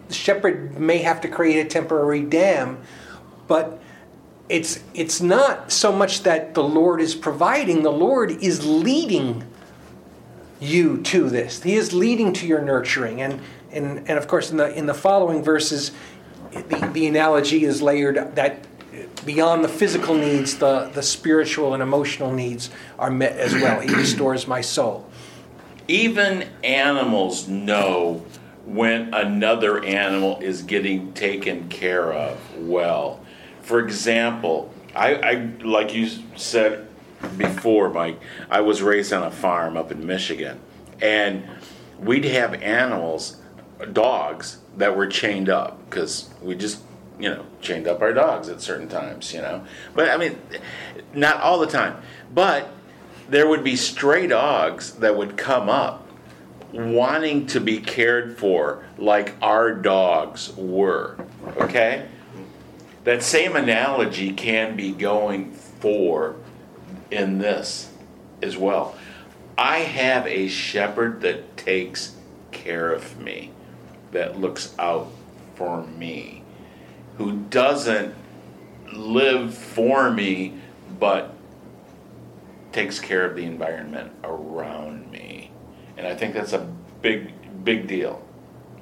the 0.07 0.13
shepherd 0.13 0.79
may 0.79 0.99
have 0.99 1.21
to 1.21 1.27
create 1.27 1.63
a 1.63 1.69
temporary 1.69 2.21
dam, 2.21 2.79
but 3.47 3.81
it's 4.49 4.83
it's 4.93 5.21
not 5.21 5.71
so 5.71 5.91
much 5.91 6.23
that 6.23 6.53
the 6.53 6.63
Lord 6.63 7.01
is 7.01 7.13
providing. 7.15 7.83
The 7.83 7.91
Lord 7.91 8.31
is 8.31 8.65
leading 8.65 9.43
you 10.59 11.01
to 11.03 11.29
this. 11.29 11.61
He 11.61 11.75
is 11.75 11.93
leading 11.93 12.33
to 12.33 12.47
your 12.47 12.61
nurturing, 12.61 13.21
and 13.21 13.41
and 13.75 14.09
and 14.09 14.17
of 14.17 14.27
course 14.27 14.51
in 14.51 14.57
the 14.57 14.73
in 14.73 14.85
the 14.85 14.93
following 14.93 15.43
verses, 15.43 15.91
the, 16.51 16.89
the 16.93 17.07
analogy 17.07 17.63
is 17.63 17.81
layered 17.81 18.35
that 18.35 18.65
beyond 19.25 19.63
the 19.63 19.69
physical 19.69 20.15
needs, 20.15 20.57
the 20.57 20.89
the 20.93 21.03
spiritual 21.03 21.73
and 21.73 21.83
emotional 21.83 22.31
needs 22.31 22.69
are 22.97 23.11
met 23.11 23.33
as 23.37 23.53
well. 23.53 23.79
He 23.81 23.93
restores 23.93 24.47
my 24.47 24.61
soul. 24.61 25.09
Even 25.87 26.47
animals 26.63 27.47
know 27.47 28.25
when 28.65 29.13
another 29.13 29.83
animal 29.83 30.39
is 30.39 30.63
getting 30.63 31.13
taken 31.13 31.69
care 31.69 32.11
of 32.11 32.39
well. 32.57 33.19
For 33.61 33.79
example, 33.79 34.71
I, 34.95 35.15
I 35.15 35.33
like 35.63 35.93
you 35.93 36.09
said 36.35 36.87
before, 37.37 37.89
Mike, 37.89 38.19
I 38.49 38.61
was 38.61 38.81
raised 38.81 39.13
on 39.13 39.23
a 39.23 39.31
farm 39.31 39.77
up 39.77 39.91
in 39.91 40.05
Michigan, 40.05 40.59
and 41.01 41.43
we'd 41.99 42.25
have 42.25 42.53
animals, 42.55 43.37
dogs, 43.93 44.59
that 44.77 44.95
were 44.95 45.07
chained 45.07 45.49
up 45.49 45.89
because 45.89 46.29
we 46.41 46.55
just, 46.55 46.81
you 47.19 47.29
know, 47.29 47.45
chained 47.61 47.87
up 47.87 48.01
our 48.01 48.13
dogs 48.13 48.49
at 48.49 48.61
certain 48.61 48.89
times, 48.89 49.33
you 49.33 49.41
know. 49.41 49.65
But 49.93 50.09
I 50.09 50.17
mean, 50.17 50.37
not 51.13 51.41
all 51.41 51.59
the 51.59 51.67
time. 51.67 52.01
But 52.33 52.69
there 53.29 53.47
would 53.47 53.63
be 53.63 53.75
stray 53.75 54.27
dogs 54.27 54.93
that 54.95 55.15
would 55.15 55.37
come 55.37 55.69
up 55.69 56.07
wanting 56.71 57.47
to 57.47 57.61
be 57.61 57.79
cared 57.79 58.37
for 58.37 58.85
like 58.97 59.33
our 59.41 59.73
dogs 59.73 60.51
were. 60.55 61.17
Okay? 61.57 62.07
That 63.05 63.23
same 63.23 63.55
analogy 63.55 64.33
can 64.33 64.75
be 64.75 64.91
going 64.91 65.51
for 65.51 66.35
in 67.11 67.37
this 67.37 67.91
as 68.41 68.57
well. 68.57 68.95
I 69.57 69.79
have 69.79 70.27
a 70.27 70.47
shepherd 70.47 71.21
that 71.21 71.55
takes 71.55 72.15
care 72.51 72.91
of 72.91 73.19
me, 73.19 73.51
that 74.15 74.39
looks 74.39 74.73
out 74.79 75.09
for 75.55 75.85
me, 75.85 76.41
who 77.17 77.37
doesn't 77.49 78.15
live 78.93 79.53
for 79.53 80.09
me, 80.09 80.53
but 80.97 81.33
takes 82.71 82.99
care 82.99 83.25
of 83.25 83.35
the 83.35 83.43
environment 83.43 84.11
around 84.23 85.11
me. 85.11 85.51
And 85.97 86.07
I 86.07 86.15
think 86.15 86.33
that's 86.33 86.53
a 86.53 86.67
big, 87.01 87.33
big 87.63 87.87
deal, 87.87 88.25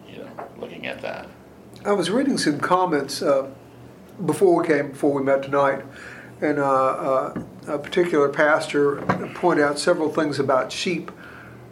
you 0.07 0.19
know, 0.19 0.29
looking 0.57 0.85
at 0.85 1.01
that. 1.01 1.27
I 1.83 1.93
was 1.93 2.11
reading 2.11 2.37
some 2.37 2.59
comments 2.59 3.23
uh, 3.23 3.49
before 4.23 4.61
we 4.61 4.67
came, 4.67 4.89
before 4.89 5.13
we 5.13 5.23
met 5.23 5.41
tonight, 5.41 5.83
and 6.41 6.59
uh, 6.59 6.63
uh, 6.63 7.43
a 7.67 7.79
particular 7.79 8.29
pastor 8.29 8.97
pointed 9.33 9.65
out 9.65 9.79
several 9.79 10.09
things 10.11 10.37
about 10.37 10.71
sheep. 10.71 11.11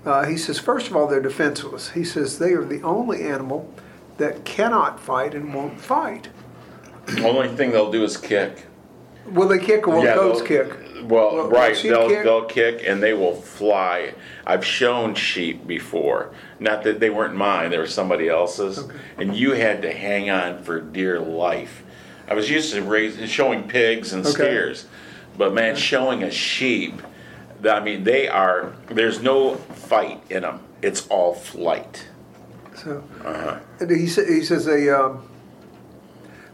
Uh, 0.05 0.25
he 0.25 0.37
says, 0.37 0.57
first 0.59 0.87
of 0.87 0.95
all, 0.95 1.07
they're 1.07 1.21
defenseless. 1.21 1.91
He 1.91 2.03
says 2.03 2.39
they 2.39 2.53
are 2.53 2.63
the 2.65 2.81
only 2.81 3.21
animal 3.23 3.71
that 4.17 4.43
cannot 4.45 4.99
fight 4.99 5.33
and 5.35 5.53
won't 5.53 5.79
fight. 5.79 6.29
The 7.05 7.27
only 7.27 7.49
thing 7.49 7.71
they'll 7.71 7.91
do 7.91 8.03
is 8.03 8.17
kick. 8.17 8.65
Will 9.25 9.47
they 9.47 9.59
kick 9.59 9.87
or 9.87 9.95
will 9.95 10.03
Yeah, 10.03 10.15
goats 10.15 10.41
kick? 10.41 10.69
Well, 11.03 11.35
Will- 11.35 11.43
will 11.43 11.49
right, 11.49 11.75
sheep 11.75 11.91
they'll 11.91 12.07
kick? 12.09 12.23
they'll 12.23 12.45
kick 12.45 12.83
and 12.85 13.01
they 13.01 13.13
will 13.13 13.35
fly. 13.35 14.13
I've 14.45 14.65
shown 14.65 15.13
sheep 15.15 15.65
before. 15.67 16.31
Not 16.59 16.83
that 16.83 16.99
they 16.99 17.09
weren't 17.09 17.35
mine; 17.35 17.71
they 17.71 17.77
were 17.79 17.87
somebody 17.87 18.29
else's, 18.29 18.83
and 19.17 19.35
you 19.35 19.53
had 19.53 19.81
to 19.83 19.91
hang 19.91 20.29
on 20.29 20.61
for 20.63 20.79
dear 20.79 21.19
life. 21.19 21.83
I 22.27 22.33
was 22.35 22.49
used 22.51 22.73
to 22.73 22.81
raise, 22.83 23.29
showing 23.29 23.67
pigs 23.67 24.13
and 24.13 24.23
Okay. 24.25 24.33
steers, 24.33 24.85
but 25.37 25.53
man, 25.53 25.75
showing 25.75 26.23
a 26.23 26.31
sheep. 26.31 27.01
I 27.67 27.79
mean, 27.79 28.03
they 28.03 28.27
are. 28.27 28.73
There's 28.87 29.21
no 29.21 29.55
fight 29.55 30.21
in 30.29 30.41
them. 30.43 30.59
It's 30.81 31.07
all 31.07 31.33
flight. 31.33 32.07
So, 32.75 33.03
Uh-huh. 33.23 33.59
he, 33.87 34.07
sa- 34.07 34.23
he 34.25 34.43
says 34.43 34.65
they 34.65 34.89
um, 34.89 35.21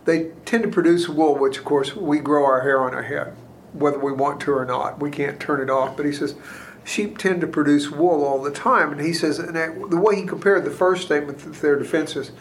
they 0.05 0.31
tend 0.45 0.63
to 0.63 0.69
produce 0.69 1.07
wool, 1.07 1.35
which 1.37 1.57
of 1.57 1.65
course 1.65 1.95
we 1.95 2.19
grow 2.19 2.43
our 2.45 2.61
hair 2.61 2.81
on 2.81 2.93
our 2.93 3.03
head, 3.03 3.33
whether 3.73 3.99
we 3.99 4.11
want 4.11 4.41
to 4.41 4.51
or 4.53 4.65
not. 4.65 4.99
We 4.99 5.11
can't 5.11 5.39
turn 5.39 5.61
it 5.61 5.69
off. 5.69 5.95
But 5.95 6.05
he 6.05 6.11
says 6.11 6.35
sheep 6.83 7.17
tend 7.17 7.41
to 7.41 7.47
produce 7.47 7.89
wool 7.91 8.23
all 8.25 8.41
the 8.41 8.51
time, 8.51 8.91
and 8.91 8.99
he 9.01 9.13
says 9.13 9.39
and 9.39 9.55
that, 9.55 9.89
the 9.89 9.97
way 9.97 10.15
he 10.15 10.25
compared 10.25 10.65
the 10.65 10.71
first 10.71 11.03
statement 11.03 11.39
that 11.39 11.53
their 11.55 11.77
defenses 11.77 12.31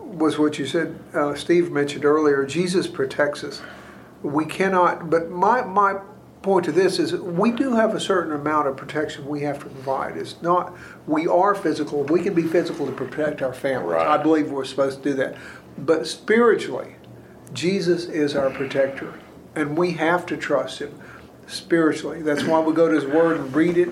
was 0.00 0.38
what 0.38 0.58
you 0.58 0.66
said. 0.66 0.98
Uh, 1.14 1.34
Steve 1.34 1.70
mentioned 1.72 2.04
earlier. 2.04 2.44
Jesus 2.44 2.86
protects 2.86 3.42
us. 3.44 3.62
We 4.22 4.44
cannot. 4.44 5.08
But 5.10 5.30
my 5.30 5.62
my 5.62 6.00
point 6.44 6.66
to 6.66 6.72
this 6.72 6.98
is 6.98 7.14
we 7.14 7.50
do 7.50 7.74
have 7.74 7.94
a 7.94 8.00
certain 8.00 8.34
amount 8.34 8.68
of 8.68 8.76
protection 8.76 9.26
we 9.26 9.40
have 9.40 9.58
to 9.58 9.64
provide. 9.64 10.16
It's 10.16 10.40
not 10.42 10.76
we 11.06 11.26
are 11.26 11.54
physical. 11.54 12.04
We 12.04 12.22
can 12.22 12.34
be 12.34 12.42
physical 12.42 12.86
to 12.86 12.92
protect 12.92 13.40
our 13.42 13.54
families. 13.54 13.96
I 13.96 14.18
believe 14.18 14.50
we're 14.52 14.66
supposed 14.66 15.02
to 15.02 15.10
do 15.10 15.16
that. 15.16 15.36
But 15.78 16.06
spiritually, 16.06 16.96
Jesus 17.54 18.04
is 18.04 18.36
our 18.36 18.50
protector, 18.50 19.14
and 19.56 19.76
we 19.76 19.92
have 19.92 20.26
to 20.26 20.36
trust 20.36 20.80
Him 20.80 21.00
spiritually. 21.46 22.20
That's 22.20 22.44
why 22.44 22.60
we 22.60 22.74
go 22.74 22.88
to 22.88 22.94
His 22.94 23.06
Word 23.06 23.38
and 23.40 23.54
read 23.54 23.78
it, 23.78 23.88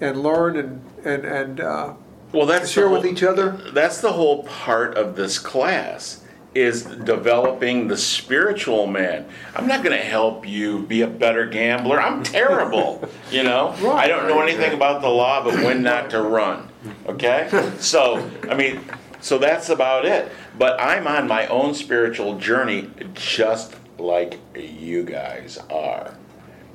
and 0.00 0.22
learn 0.22 0.56
and 0.56 0.84
and 1.04 1.24
and 1.24 1.60
uh, 1.60 1.94
Well, 2.30 2.46
that's 2.46 2.70
share 2.70 2.84
the 2.84 2.90
with 2.90 3.06
each 3.06 3.22
other. 3.22 3.52
That's 3.72 4.02
the 4.02 4.12
whole 4.12 4.44
part 4.44 4.96
of 4.98 5.16
this 5.16 5.38
class 5.38 6.25
is 6.56 6.84
developing 6.84 7.86
the 7.86 7.96
spiritual 7.96 8.86
man. 8.86 9.28
I'm 9.54 9.66
not 9.66 9.84
going 9.84 9.96
to 9.96 10.02
help 10.02 10.48
you 10.48 10.80
be 10.82 11.02
a 11.02 11.06
better 11.06 11.46
gambler. 11.46 12.00
I'm 12.00 12.22
terrible, 12.22 13.06
you 13.30 13.42
know. 13.42 13.68
I 13.92 14.08
don't 14.08 14.26
know 14.26 14.40
anything 14.40 14.72
about 14.72 15.02
the 15.02 15.08
law, 15.08 15.44
but 15.44 15.54
when 15.62 15.82
not 15.82 16.10
to 16.10 16.22
run. 16.22 16.68
Okay? 17.06 17.48
So, 17.78 18.28
I 18.48 18.54
mean, 18.54 18.80
so 19.20 19.38
that's 19.38 19.68
about 19.68 20.06
it. 20.06 20.32
But 20.58 20.80
I'm 20.80 21.06
on 21.06 21.28
my 21.28 21.46
own 21.48 21.74
spiritual 21.74 22.38
journey 22.38 22.90
just 23.14 23.74
like 23.98 24.38
you 24.54 25.04
guys 25.04 25.58
are. 25.70 26.16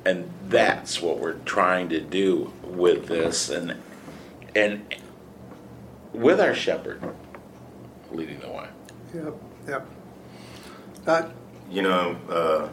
And 0.06 0.32
that's 0.48 1.02
what 1.02 1.20
we're 1.20 1.40
trying 1.46 1.90
to 1.90 2.00
do 2.00 2.54
with 2.64 3.08
this 3.08 3.50
and 3.50 3.76
and 4.56 4.84
with 6.14 6.42
our 6.42 6.54
shepherd 6.54 7.02
leading 8.12 8.40
the 8.40 8.50
way. 8.50 8.68
Yep, 9.14 9.36
yep. 9.72 9.88
Uh, 11.08 11.24
You 11.70 11.82
know, 11.82 12.16
uh, 12.30 12.68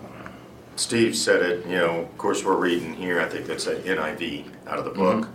Steve 0.77 1.17
said 1.17 1.41
it, 1.43 1.67
you 1.67 1.77
know, 1.77 2.01
of 2.01 2.19
course, 2.19 2.45
we're 2.45 2.57
reading 2.57 2.95
here, 2.95 3.21
I 3.21 3.29
think 3.29 3.47
that's 3.47 3.67
an 3.67 3.83
NIV 3.83 4.45
out 4.67 4.79
of 4.79 4.85
the 4.85 4.91
book. 4.91 5.29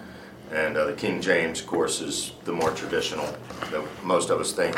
And 0.51 0.77
uh, 0.77 0.85
the 0.85 0.93
King 0.93 1.19
James, 1.21 1.61
of 1.61 1.67
course, 1.67 1.99
is 2.01 2.33
the 2.43 2.51
more 2.51 2.71
traditional 2.71 3.25
that 3.71 3.83
most 4.03 4.29
of 4.29 4.39
us 4.39 4.51
think. 4.51 4.75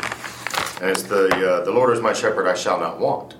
And 0.80 0.90
it's 0.90 1.02
the, 1.02 1.26
uh, 1.28 1.64
the 1.64 1.70
Lord 1.70 1.94
is 1.94 2.00
my 2.00 2.12
shepherd, 2.12 2.46
I 2.46 2.54
shall 2.54 2.78
not 2.80 2.98
want. 2.98 3.36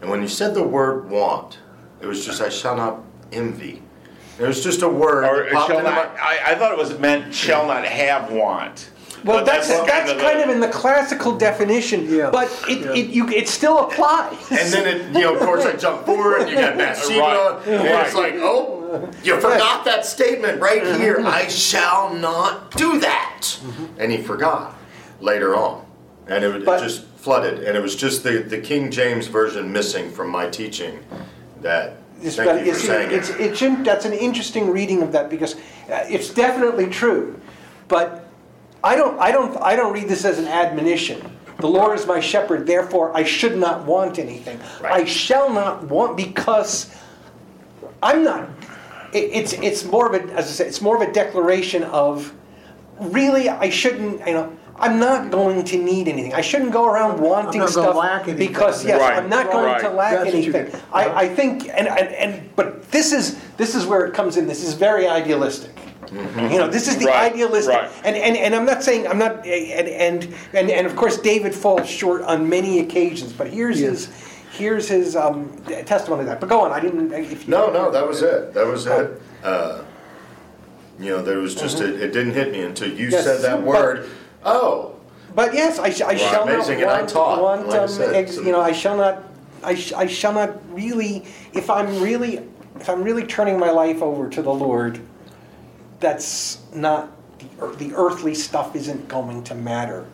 And 0.00 0.08
when 0.10 0.22
you 0.22 0.28
said 0.28 0.54
the 0.54 0.62
word 0.62 1.10
want, 1.10 1.58
it 2.00 2.06
was 2.06 2.24
just, 2.24 2.40
I 2.40 2.48
shall 2.48 2.76
not 2.76 3.00
envy. 3.32 3.82
It 4.38 4.46
was 4.46 4.62
just 4.64 4.82
a 4.82 4.88
word. 4.88 5.24
Or 5.24 5.48
shall 5.50 5.70
into 5.78 5.82
my- 5.84 5.90
not, 5.90 6.16
I, 6.18 6.38
I 6.52 6.54
thought 6.54 6.72
it 6.72 6.78
was 6.78 6.98
meant 6.98 7.34
shall 7.34 7.66
not 7.66 7.84
have 7.84 8.32
want. 8.32 8.90
Well, 9.24 9.38
But 9.38 9.46
that's 9.46 9.68
that's 9.68 10.12
kind 10.20 10.40
of 10.40 10.50
in 10.50 10.60
the 10.60 10.68
classical 10.68 11.36
definition, 11.36 12.06
Yeah. 12.12 12.30
but 12.30 12.48
it, 12.68 12.84
it 12.96 13.10
you 13.10 13.28
it 13.30 13.48
still 13.48 13.78
applies. 13.88 14.36
And 14.50 14.70
then 14.72 14.86
it, 14.86 15.14
you 15.14 15.22
know, 15.24 15.34
of 15.34 15.40
course, 15.40 15.64
I 15.64 15.72
jump 15.76 16.04
forward, 16.04 16.42
and 16.42 16.50
you 16.50 16.56
got 16.56 16.76
Bathsheba, 16.76 17.62
Right. 17.66 17.68
and 17.68 18.06
it's 18.06 18.14
like, 18.14 18.34
oh, 18.36 19.10
you 19.22 19.40
forgot 19.40 19.84
that 19.86 20.04
statement 20.04 20.60
right 20.60 20.82
here. 21.00 21.20
I 21.24 21.48
shall 21.48 22.12
not 22.14 22.70
do 22.76 22.98
that. 23.00 23.58
And 23.98 24.12
he 24.12 24.18
forgot 24.18 24.76
later 25.20 25.56
on, 25.56 25.86
and 26.26 26.44
it, 26.44 26.54
it 26.56 26.64
But- 26.66 26.82
just 26.82 27.04
flooded, 27.16 27.64
and 27.64 27.74
it 27.78 27.80
was 27.80 27.96
just 27.96 28.22
the, 28.24 28.40
the 28.40 28.58
King 28.58 28.90
James 28.90 29.26
version 29.28 29.72
missing 29.72 30.10
from 30.10 30.28
my 30.28 30.46
teaching. 30.50 31.02
That 31.62 31.96
It's, 32.20 32.36
thank 32.36 32.50
but 32.50 32.58
you 32.66 32.72
for 32.72 32.76
it's, 32.78 32.86
saying 32.86 33.10
it's, 33.10 33.30
it. 33.30 33.40
it's 33.40 33.62
in- 33.62 33.82
that's 33.82 34.04
an 34.04 34.12
interesting 34.12 34.70
reading 34.70 35.00
of 35.00 35.12
that 35.12 35.30
because 35.30 35.54
uh, 35.54 36.04
it's 36.10 36.28
definitely 36.28 36.88
true, 36.90 37.40
but 37.88 38.23
I 38.84 38.96
don't 38.96 39.18
I 39.18 39.32
don't 39.32 39.56
I 39.62 39.74
don't 39.76 39.94
read 39.94 40.08
this 40.08 40.24
as 40.26 40.38
an 40.38 40.46
admonition. 40.46 41.32
The 41.58 41.66
Lord 41.68 41.98
is 41.98 42.06
my 42.06 42.20
shepherd, 42.20 42.66
therefore 42.66 43.16
I 43.16 43.24
should 43.24 43.56
not 43.56 43.86
want 43.86 44.18
anything. 44.18 44.60
I 44.84 45.04
shall 45.04 45.50
not 45.52 45.84
want 45.84 46.16
because 46.16 46.94
I'm 48.02 48.22
not. 48.22 48.50
It, 49.14 49.30
it's 49.32 49.52
it's 49.54 49.84
more 49.84 50.14
of 50.14 50.14
a 50.14 50.32
as 50.34 50.46
I 50.46 50.50
said, 50.50 50.66
it's 50.66 50.82
more 50.82 51.02
of 51.02 51.08
a 51.08 51.12
declaration 51.12 51.82
of 51.84 52.32
really 53.00 53.48
I 53.48 53.70
shouldn't 53.70 54.20
you 54.26 54.34
know. 54.34 54.56
I'm 54.76 54.98
not 54.98 55.30
going 55.30 55.64
to 55.64 55.78
need 55.78 56.08
anything. 56.08 56.34
I 56.34 56.40
shouldn't 56.40 56.72
go 56.72 56.84
around 56.84 57.20
wanting 57.20 57.60
not 57.60 57.72
gonna 57.72 57.86
stuff 57.86 57.96
lack 57.96 58.22
anything. 58.22 58.48
because 58.48 58.84
yes, 58.84 59.00
Right, 59.00 59.16
I'm 59.16 59.28
not 59.28 59.52
going 59.52 59.66
right. 59.66 59.80
to 59.80 59.88
lack 59.90 60.14
That's 60.14 60.34
anything. 60.34 60.68
I, 60.92 61.08
I 61.10 61.28
think, 61.28 61.68
and, 61.68 61.86
and, 61.86 62.08
and 62.08 62.56
but 62.56 62.90
this 62.90 63.12
is 63.12 63.40
this 63.56 63.76
is 63.76 63.86
where 63.86 64.04
it 64.04 64.14
comes 64.14 64.36
in. 64.36 64.48
This 64.48 64.64
is 64.64 64.74
very 64.74 65.06
idealistic. 65.06 65.70
You 66.14 66.58
know, 66.58 66.68
this 66.68 66.86
is 66.86 66.96
the 66.98 67.06
Right, 67.06 67.32
idealistic, 67.32 67.74
right. 67.74 67.90
and, 68.04 68.14
and 68.16 68.36
and 68.36 68.54
I'm 68.54 68.64
not 68.64 68.82
saying 68.84 69.06
I'm 69.08 69.18
not, 69.18 69.44
and 69.46 69.88
and 69.88 70.34
and, 70.52 70.70
and 70.70 70.86
of 70.86 70.94
course 70.94 71.18
David 71.18 71.52
falls 71.54 71.88
short 71.88 72.22
on 72.22 72.48
many 72.48 72.78
occasions. 72.80 73.32
But 73.32 73.48
here's 73.48 73.80
Yes. 73.80 74.06
his 74.06 74.34
here's 74.52 74.88
his 74.88 75.16
um, 75.16 75.50
testimony 75.86 76.22
to 76.22 76.26
that. 76.30 76.40
But 76.40 76.48
go 76.48 76.60
on. 76.60 76.70
I 76.70 76.78
didn't. 76.78 77.12
If 77.12 77.44
you, 77.46 77.50
No, 77.50 77.72
no, 77.72 77.90
that 77.90 78.06
was 78.06 78.22
it. 78.22 78.54
That 78.54 78.66
was 78.66 78.86
it. 78.86 79.20
Uh, 79.42 79.82
you 81.00 81.10
know, 81.10 81.20
there 81.22 81.38
was 81.38 81.56
just 81.56 81.80
it, 81.80 82.00
it 82.00 82.12
didn't 82.12 82.34
hit 82.34 82.52
me 82.52 82.60
until 82.60 82.88
you 82.88 83.06
Mm-hmm. 83.06 83.12
Yes, 83.12 83.24
said 83.24 83.40
that 83.42 83.56
but- 83.56 83.64
word. 83.66 84.08
Oh, 84.44 84.94
But 85.34 85.52
yes, 85.54 85.78
I, 85.80 85.90
sh- 85.90 86.02
I 86.02 86.14
shall 86.16 86.44
amazing, 86.44 86.78
not 86.80 86.82
and 86.82 86.90
I 86.90 86.98
want, 86.98 87.08
taught, 87.08 87.42
want 87.42 87.68
like 87.68 87.80
I 87.80 87.82
um, 87.84 87.88
said, 87.88 88.14
ex- 88.14 88.36
you 88.36 88.52
know, 88.52 88.60
I 88.60 88.70
shall 88.72 88.96
not, 88.96 89.24
I, 89.64 89.74
sh- 89.74 89.92
I 89.94 90.06
shall 90.06 90.32
not 90.34 90.50
really, 90.72 91.24
if 91.54 91.68
I'm 91.70 92.00
really, 92.00 92.46
if 92.76 92.88
I'm 92.88 93.02
really 93.02 93.24
turning 93.26 93.58
my 93.58 93.70
life 93.70 94.02
over 94.02 94.28
to 94.28 94.42
the 94.42 94.52
Lord, 94.52 95.00
that's 96.00 96.58
not, 96.74 97.10
the, 97.38 97.66
the 97.76 97.94
earthly 97.94 98.34
stuff 98.34 98.74
isn't 98.76 99.08
going 99.08 99.42
to 99.44 99.54
matter 99.54 100.06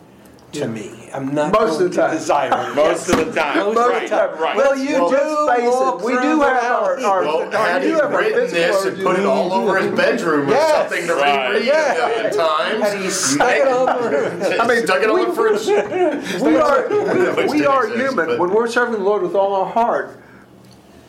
to 0.53 0.67
me. 0.67 1.09
I'm 1.13 1.33
not 1.33 1.53
Most 1.53 1.75
of 1.75 1.79
going 1.79 1.83
the 1.91 1.95
to 1.95 2.01
time. 2.01 2.11
desire 2.11 2.71
it. 2.71 2.75
Most 2.75 3.09
of 3.09 3.17
the 3.25 3.31
time. 3.31 3.55
Most 3.57 3.75
Most 3.75 3.89
right, 3.89 4.03
of 4.03 4.09
the 4.09 4.15
time. 4.17 4.37
right. 4.41 4.57
Well, 4.57 4.77
you 4.77 4.93
Well, 4.95 5.09
do 5.09 5.47
face 5.47 6.01
it, 6.01 6.05
we 6.05 6.13
we 6.13 6.21
do 6.21 6.27
do 6.35 6.41
have 6.41 6.61
have 6.61 6.71
our, 6.73 6.99
our- 6.99 7.05
our, 7.05 7.21
well, 7.23 7.55
our 7.55 7.67
had 7.69 7.83
you 7.83 7.87
he 7.95 8.01
have 8.01 8.11
written 8.11 8.49
this 8.53 8.83
and 8.85 9.01
put 9.01 9.17
it 9.17 9.25
all 9.25 9.53
over 9.53 9.79
his 9.79 9.95
bedroom 9.97 10.47
or 10.49 10.51
Yes. 10.51 10.89
something 10.89 11.07
to 11.07 11.15
Right. 11.15 11.49
reread 11.51 11.65
Yeah. 11.67 11.93
a 11.93 12.07
million 12.09 12.33
times. 12.37 12.83
And 12.85 13.01
he 13.01 13.09
stuck 13.09 13.49
it 13.49 13.67
on 13.69 13.85
the 14.11 14.57
I 14.61 14.67
mean, 14.67 14.83
stuck 14.85 15.01
it 15.01 15.09
on 15.09 15.29
the 15.29 15.33
fridge. 15.33 16.41
we 16.41 16.57
are, 16.57 16.89
Which 17.35 17.51
we 17.51 17.65
are 17.65 17.85
exist, 17.87 18.01
human. 18.09 18.25
but- 18.27 18.39
When 18.39 18.49
we're 18.49 18.67
serving 18.67 18.95
the 18.95 19.05
Lord 19.05 19.21
with 19.21 19.35
all 19.35 19.55
our 19.55 19.71
heart, 19.71 20.17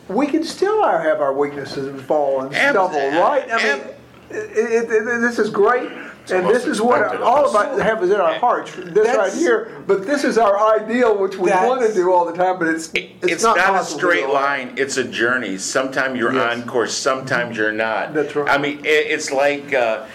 we 0.07 0.25
can 0.27 0.45
still 0.45 0.81
have 0.87 1.19
our 1.19 1.33
weaknesses 1.33 1.87
and 1.87 1.99
fall 2.01 2.41
and 2.41 2.55
stumble, 2.55 2.97
right? 3.19 3.45
I 3.51 3.57
mean, 3.57 3.65
ab- 3.81 3.95
it, 4.29 4.35
it, 4.89 4.91
it- 4.91 5.21
this 5.21 5.39
is 5.39 5.49
great, 5.49 5.91
and 6.31 6.47
this 6.47 6.65
is 6.65 6.81
what 6.81 6.99
expected 7.01 7.21
all 7.21 7.45
of 7.47 7.55
us 7.55 7.81
have 7.81 8.01
is 8.03 8.09
in 8.09 8.19
our 8.21 8.33
hearts. 8.35 8.73
This 8.75 9.15
right 9.17 9.33
here, 9.33 9.83
but 9.87 10.05
this 10.05 10.23
is 10.23 10.37
our 10.37 10.57
ideal, 10.79 11.17
which 11.17 11.35
we 11.37 11.49
want 11.51 11.85
to 11.85 11.93
do 11.93 12.11
all 12.13 12.25
the 12.25 12.33
time, 12.33 12.57
but 12.59 12.67
it's 12.69 12.89
it's, 12.93 13.33
It's, 13.33 13.43
not, 13.43 13.57
a 13.57 13.83
straight 13.83 14.29
line. 14.29 14.73
It's 14.77 14.97
a 14.97 15.03
journey. 15.03 15.57
Sometimes 15.57 16.17
you're 16.17 16.33
Yes. 16.33 16.57
on 16.57 16.67
course. 16.67 16.93
Sometimes 16.95 17.57
you're 17.57 17.71
not. 17.73 18.13
That's 18.13 18.35
right. 18.35 18.49
I 18.49 18.57
mean, 18.57 18.79
it, 18.79 18.87
it's 19.11 19.31
like 19.31 19.73
uh, 19.73 20.05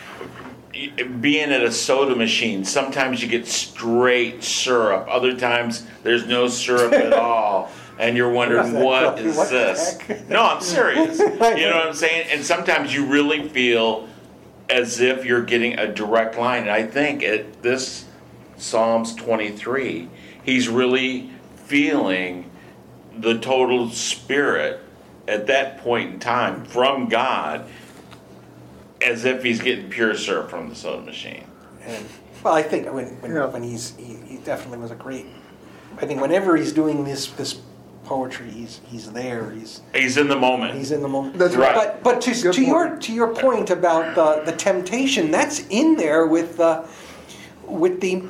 being 1.20 1.50
at 1.50 1.62
a 1.62 1.72
soda 1.72 2.14
machine. 2.14 2.64
Sometimes 2.64 3.20
you 3.22 3.28
get 3.28 3.46
straight 3.46 4.42
syrup. 4.42 5.06
Other 5.10 5.36
times 5.36 5.86
there's 6.02 6.26
no 6.26 6.48
syrup 6.48 6.92
at 6.92 7.12
all, 7.26 7.70
and 7.98 8.16
you're 8.16 8.30
wondering 8.30 8.72
what 8.74 9.18
is 9.18 9.36
What 9.36 9.50
this? 9.50 9.98
No, 10.28 10.42
I'm 10.42 10.60
serious. 10.60 11.18
you 11.18 11.26
know 11.28 11.76
what 11.76 11.86
I'm 11.88 11.94
saying? 11.94 12.28
And 12.30 12.44
sometimes 12.44 12.94
you 12.94 13.06
really 13.06 13.48
feel 13.48 14.08
as 14.70 15.00
if 15.00 15.24
you're 15.24 15.42
getting 15.44 15.78
a 15.78 15.92
direct 15.92 16.36
line. 16.36 16.62
And 16.62 16.70
I 16.70 16.86
think 16.86 17.22
at 17.22 17.62
this 17.62 18.04
Psalms 18.56 19.14
23, 19.14 20.08
he's 20.44 20.68
really 20.68 21.30
feeling 21.56 22.50
the 23.18 23.38
total 23.38 23.90
spirit 23.90 24.80
at 25.26 25.46
that 25.48 25.78
point 25.78 26.14
in 26.14 26.20
time 26.20 26.64
from 26.64 27.08
God 27.08 27.68
as 29.04 29.24
if 29.24 29.42
he's 29.42 29.60
getting 29.60 29.88
pure 29.90 30.16
syrup 30.16 30.50
from 30.50 30.68
the 30.68 30.74
soda 30.74 31.02
machine. 31.02 31.44
And, 31.84 32.04
well, 32.42 32.54
I 32.54 32.62
think 32.62 32.92
when, 32.92 33.20
when, 33.20 33.32
Yeah. 33.34 33.46
when 33.46 33.62
he's, 33.62 33.96
he, 33.96 34.16
he 34.26 34.36
definitely 34.38 34.78
was 34.78 34.90
a 34.90 34.96
great, 34.96 35.26
I 36.00 36.06
think 36.06 36.20
whenever 36.20 36.56
he's 36.56 36.72
doing 36.72 37.04
this, 37.04 37.26
this 37.26 37.60
poetry, 38.12 38.50
he's, 38.50 38.80
he's 38.86 39.12
there, 39.12 39.50
he's, 39.50 39.82
He's 39.94 40.16
in 40.16 40.28
the 40.28 40.36
moment. 40.36 40.74
he's 40.76 40.92
in 40.92 41.02
the 41.02 41.08
moment. 41.08 41.38
That's 41.38 41.54
right. 41.56 41.74
But, 41.74 42.02
but 42.02 42.20
to, 42.22 42.30
Good 42.42 42.54
to 42.54 42.64
your, 42.64 42.88
point. 42.88 43.02
to 43.02 43.12
your 43.12 43.34
point 43.34 43.68
about 43.70 44.14
the, 44.14 44.50
the 44.50 44.56
temptation, 44.56 45.30
that's 45.30 45.66
in 45.68 45.94
there 45.94 46.26
with 46.26 46.56
the, 46.56 46.88
with 47.66 48.00
the, 48.00 48.22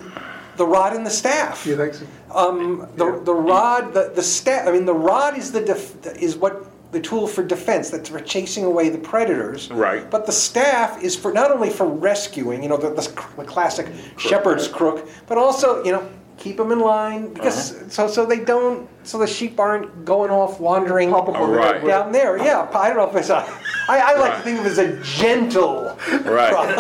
the 0.56 0.66
rod 0.66 0.96
and 0.96 1.06
the 1.06 1.10
staff. 1.10 1.64
You 1.64 1.76
think 1.76 1.94
so? 1.94 2.06
Um, 2.34 2.88
the, 2.96 3.06
Yeah. 3.06 3.20
the 3.22 3.34
rod, 3.34 3.94
the, 3.94 4.10
the 4.14 4.22
staff, 4.22 4.66
I 4.66 4.72
mean, 4.72 4.84
the 4.84 4.94
rod 4.94 5.38
is 5.38 5.52
the, 5.52 5.60
def, 5.64 6.04
is 6.16 6.36
what, 6.36 6.66
the 6.90 7.00
tool 7.00 7.28
for 7.28 7.44
defense, 7.44 7.90
that's 7.90 8.08
for 8.08 8.18
chasing 8.18 8.64
away 8.64 8.88
the 8.88 8.98
predators. 8.98 9.70
Right. 9.70 10.10
But 10.10 10.26
the 10.26 10.32
staff 10.32 11.02
is 11.04 11.14
for, 11.14 11.32
not 11.32 11.52
only 11.52 11.70
for 11.70 11.86
rescuing, 11.86 12.62
you 12.64 12.68
know, 12.68 12.78
the, 12.78 12.88
the, 12.90 13.24
the 13.36 13.44
classic 13.44 13.86
shepherd's 14.16 14.66
crook, 14.66 15.08
but 15.28 15.38
also, 15.38 15.84
you 15.84 15.92
know, 15.92 16.08
keep 16.38 16.56
them 16.56 16.70
in 16.72 16.78
line, 16.80 17.32
because, 17.34 17.72
Uh-huh. 17.74 17.84
so, 17.88 18.08
so 18.08 18.24
they 18.24 18.38
don't, 18.38 18.88
so 19.02 19.18
the 19.18 19.26
sheep 19.26 19.58
aren't 19.58 20.04
going 20.04 20.30
off 20.30 20.60
wandering 20.60 21.10
Pop 21.10 21.28
'em 21.28 21.34
on 21.36 21.50
the 21.52 21.58
down 21.58 21.84
down 21.86 22.12
there, 22.12 22.36
yeah, 22.38 22.66
I 22.72 22.88
don't 22.88 22.96
know 22.96 23.08
if 23.10 23.16
it's 23.16 23.28
a, 23.30 23.44
I, 23.88 23.98
I 24.00 24.14
like 24.18 24.36
to 24.36 24.42
think 24.42 24.60
of 24.60 24.66
it 24.66 24.70
as 24.70 24.78
a 24.78 24.96
gentle 25.02 25.96
Right. 26.24 26.52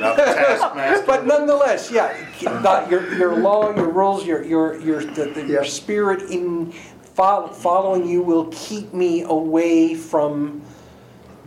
Not 0.00 0.16
the 0.16 0.22
taskmaster. 0.24 1.06
But 1.06 1.26
nonetheless, 1.26 1.90
yeah, 1.90 2.12
the- 2.40 2.86
your, 2.90 3.14
your 3.16 3.36
law, 3.36 3.74
your 3.74 3.88
rules, 3.90 4.26
your, 4.26 4.42
your, 4.44 4.80
your, 4.80 5.04
the, 5.04 5.26
the, 5.26 5.44
your 5.46 5.64
spirit 5.64 6.22
in 6.30 6.72
fol- 7.14 7.48
following 7.48 8.06
you 8.08 8.22
will 8.22 8.46
keep 8.50 8.92
me 8.92 9.22
away 9.22 9.94
from 9.94 10.62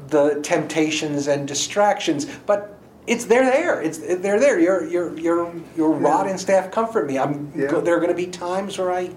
the 0.10 0.40
temptations 0.42 1.28
and 1.28 1.48
distractions. 1.48 2.26
But 2.46 2.77
it's 3.08 3.26
they're 3.26 3.46
there. 3.46 3.82
It's 3.82 3.98
they're 3.98 4.40
there. 4.40 4.60
Your 4.60 4.86
your 4.86 5.18
your 5.18 5.54
your 5.76 5.92
rod 5.92 6.28
and 6.28 6.40
staff 6.40 6.70
comfort 6.72 7.08
me. 7.08 7.18
I'm. 7.18 7.52
Yeah. 7.56 7.80
There 7.80 7.96
are 7.96 8.00
going 8.00 8.10
to 8.10 8.14
be 8.16 8.28
times 8.28 8.78
where 8.78 8.92
I 8.92 9.08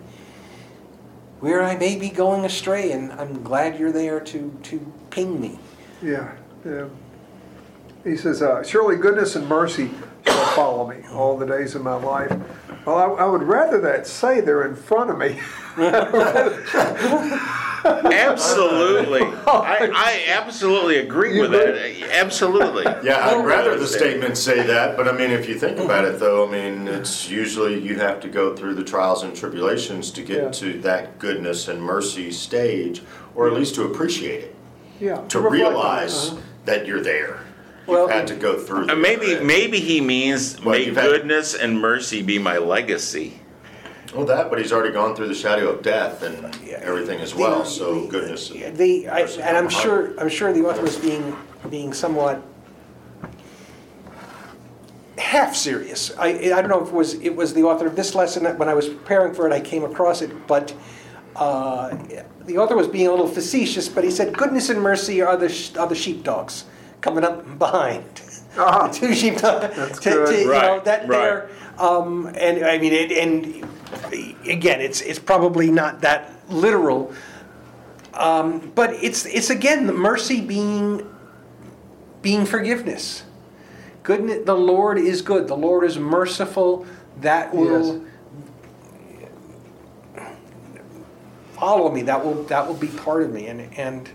where 1.41 1.63
I 1.63 1.77
may 1.77 1.97
be 1.99 2.09
going 2.09 2.45
astray, 2.45 2.93
and 2.93 3.13
I'm 3.13 3.43
glad 3.43 3.79
you're 3.79 3.93
there 3.93 4.21
to 4.21 4.59
to 4.63 4.93
ping 5.11 5.41
me. 5.41 5.59
Yeah, 6.03 6.33
yeah. 6.65 6.87
He 8.05 8.17
says, 8.17 8.41
uh, 8.41 8.63
surely 8.63 8.97
goodness 8.97 9.37
and 9.37 9.47
mercy 9.47 9.91
shall 10.25 10.47
follow 10.55 10.87
me 10.89 11.05
all 11.13 11.37
the 11.37 11.45
days 11.45 11.75
of 11.75 11.83
my 11.83 11.97
life. 11.97 12.35
Well, 12.87 12.97
I, 12.97 13.25
I 13.25 13.27
would 13.27 13.43
rather 13.43 13.79
that 13.83 14.07
say 14.07 14.41
they're 14.41 14.67
in 14.67 14.75
front 14.75 15.11
of 15.11 15.19
me. 15.19 15.39
Absolutely. 17.85 19.23
I, 19.23 19.91
I 19.95 20.25
absolutely 20.29 20.99
agree 20.99 21.41
with 21.41 21.51
that. 21.53 22.11
Absolutely. 22.13 22.85
Yeah, 23.03 23.27
I'd 23.29 23.45
rather 23.45 23.79
the 23.79 23.87
statement 23.87 24.37
say 24.37 24.63
that, 24.67 24.97
but 24.97 25.09
I 25.09 25.13
mean, 25.13 25.31
if 25.31 25.49
you 25.49 25.59
think 25.59 25.79
about 25.79 26.05
it 26.05 26.19
though, 26.19 26.47
I 26.47 26.51
mean, 26.51 26.89
it's 26.89 27.29
usually 27.29 27.79
you 27.79 27.97
have 27.97 28.21
to 28.21 28.29
go 28.29 28.55
through 28.55 28.75
the 28.75 28.85
trials 28.85 29.23
and 29.23 29.35
tribulations 29.35 30.11
to 30.13 30.21
Yeah. 30.23 30.27
get 30.27 30.53
to 30.55 30.81
that 30.81 31.19
goodness 31.19 31.69
and 31.69 31.83
mercy 31.83 32.31
stage, 32.31 33.03
or 33.35 33.47
at 33.49 33.55
least 33.55 33.75
to 33.77 33.85
appreciate 33.85 34.45
it, 34.45 34.55
Yeah. 35.01 35.17
to 35.29 35.41
reflect 35.41 35.65
on 35.65 35.71
it, 35.73 35.75
realize 35.75 36.35
that 36.67 36.87
you're 36.87 37.03
there. 37.03 37.41
Well- 37.87 38.03
You've 38.03 38.11
had 38.13 38.27
to 38.29 38.35
go 38.37 38.59
through. 38.59 38.89
Uh, 38.89 38.95
Maybe 38.95 39.41
maybe 39.41 39.81
he 39.81 40.01
means 40.01 40.61
Well, 40.61 40.79
may 40.79 40.85
you've 40.87 40.97
had- 40.97 41.07
goodness 41.07 41.55
and 41.55 41.81
mercy 41.81 42.23
be 42.23 42.39
my 42.39 42.59
legacy. 42.59 43.41
Well, 44.15 44.25
that, 44.27 44.51
but 44.51 44.59
he's 44.59 44.73
already 44.73 44.93
gone 44.93 45.15
through 45.15 45.29
the 45.29 45.35
shadow 45.35 45.69
of 45.71 45.83
death 45.83 46.23
and 46.23 46.45
everything 46.83 47.21
as 47.21 47.35
well. 47.35 47.65
So 47.65 48.01
The- 48.03 48.09
goodness. 48.09 48.51
and 48.51 48.77
The, 48.77 49.09
I- 49.09 49.21
mercy 49.23 49.41
and 49.43 49.57
I'm 49.57 49.67
upon 49.67 49.83
sure, 49.83 50.21
I'm 50.21 50.29
sure 50.29 50.53
the 50.53 50.65
author 50.65 50.83
was 50.83 50.97
being, 50.97 51.37
being 51.71 51.93
somewhat 51.93 52.43
half 55.19 55.55
serious. 55.55 56.11
I, 56.19 56.29
I 56.53 56.61
don't 56.61 56.69
know 56.69 56.83
if 56.83 56.89
it 56.89 56.95
was, 56.95 57.15
it 57.15 57.35
was 57.37 57.55
the 57.55 57.63
author 57.63 57.87
of 57.87 57.95
this 57.97 58.15
lesson, 58.15 58.43
that 58.45 58.59
when 58.59 58.69
I 58.69 58.75
was 58.75 58.89
preparing 58.89 59.35
for 59.35 59.47
it, 59.47 59.53
I 59.53 59.61
came 59.61 59.85
across 59.85 60.23
it, 60.23 60.47
but 60.47 60.75
uh, 61.37 61.97
the 62.47 62.59
author 62.59 62.77
was 62.77 62.89
being 62.89 63.07
a 63.07 63.11
little 63.11 63.29
facetious, 63.29 63.89
but 63.89 64.03
he 64.03 64.11
said, 64.11 64.37
goodness 64.37 64.71
and 64.71 64.81
mercy 64.81 65.21
are 65.23 65.37
the, 65.37 65.49
sh- 65.49 65.77
are 65.77 65.87
the 65.87 65.95
sheepdogs 65.95 66.65
coming 67.01 67.23
up 67.25 67.59
behind. 67.59 68.05
Ah. 68.57 68.89
The 68.93 68.99
Two 68.99 69.15
sheepdogs. 69.15 69.77
That's 69.77 69.99
to- 70.01 70.11
good. 70.11 70.27
to, 70.29 70.39
you 70.41 70.47
know, 70.47 70.53
Right, 70.53 70.85
that 70.85 71.01
right. 71.03 71.09
they're, 71.09 71.51
um, 71.79 72.27
and 72.37 72.65
I 72.65 72.79
mean, 72.79 72.93
it, 72.93 73.13
and 73.13 73.65
again, 74.47 74.81
it's, 74.81 75.01
it's 75.01 75.19
probably 75.19 75.71
not 75.71 76.01
that 76.03 76.33
literal, 76.49 77.13
um, 78.15 78.73
but 78.75 78.93
it's, 78.95 79.27
it's 79.27 79.51
again, 79.51 79.87
the 79.87 79.93
mercy 79.93 80.41
being, 80.41 81.09
being 82.23 82.45
forgiveness. 82.45 83.25
Goodness, 84.03 84.45
the 84.47 84.57
Lord 84.57 84.99
is 84.99 85.23
good. 85.23 85.47
The 85.47 85.57
Lord 85.57 85.85
is 85.85 85.99
merciful. 85.99 86.87
That 87.21 87.55
will 87.55 88.05
follow 91.53 91.91
me. 91.93 92.03
That 92.03 92.25
will 92.25 92.43
that 92.45 92.67
will 92.67 92.75
be 92.75 92.89
part 92.89 93.23
of 93.23 93.33
me. 93.33 93.47
And 93.47 93.73
and 93.79 94.11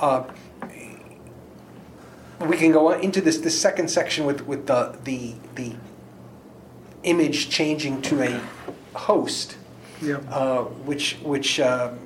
uh, 0.00 0.24
we 2.40 2.56
can 2.56 2.72
go 2.72 2.92
on 2.92 3.00
into 3.00 3.20
this 3.20 3.38
this 3.38 3.60
second 3.60 3.90
section 3.90 4.24
with 4.24 4.46
with 4.46 4.66
the 4.66 4.98
the 5.04 5.34
the 5.54 5.74
image 7.02 7.50
changing 7.50 8.00
to 8.02 8.22
a 8.22 8.40
host, 8.94 9.56
Yeah. 10.02 10.18
uh, 10.30 10.62
which 10.84 11.16
which 11.22 11.60
um, 11.60 11.98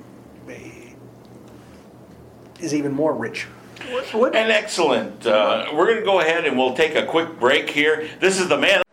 is 2.59 2.73
even 2.73 2.91
more 2.93 3.13
rich. 3.13 3.47
What, 4.13 4.35
And 4.35 4.51
excellent. 4.51 5.27
Uh, 5.27 5.67
we're 5.73 5.85
going 5.85 5.99
to 5.99 6.05
go 6.05 6.19
ahead 6.21 6.45
and 6.45 6.57
we'll 6.57 6.73
take 6.75 6.95
a 6.95 7.05
quick 7.05 7.39
break 7.39 7.69
here. 7.69 8.07
This 8.19 8.39
is 8.39 8.47
the 8.47 8.57
man. 8.57 8.84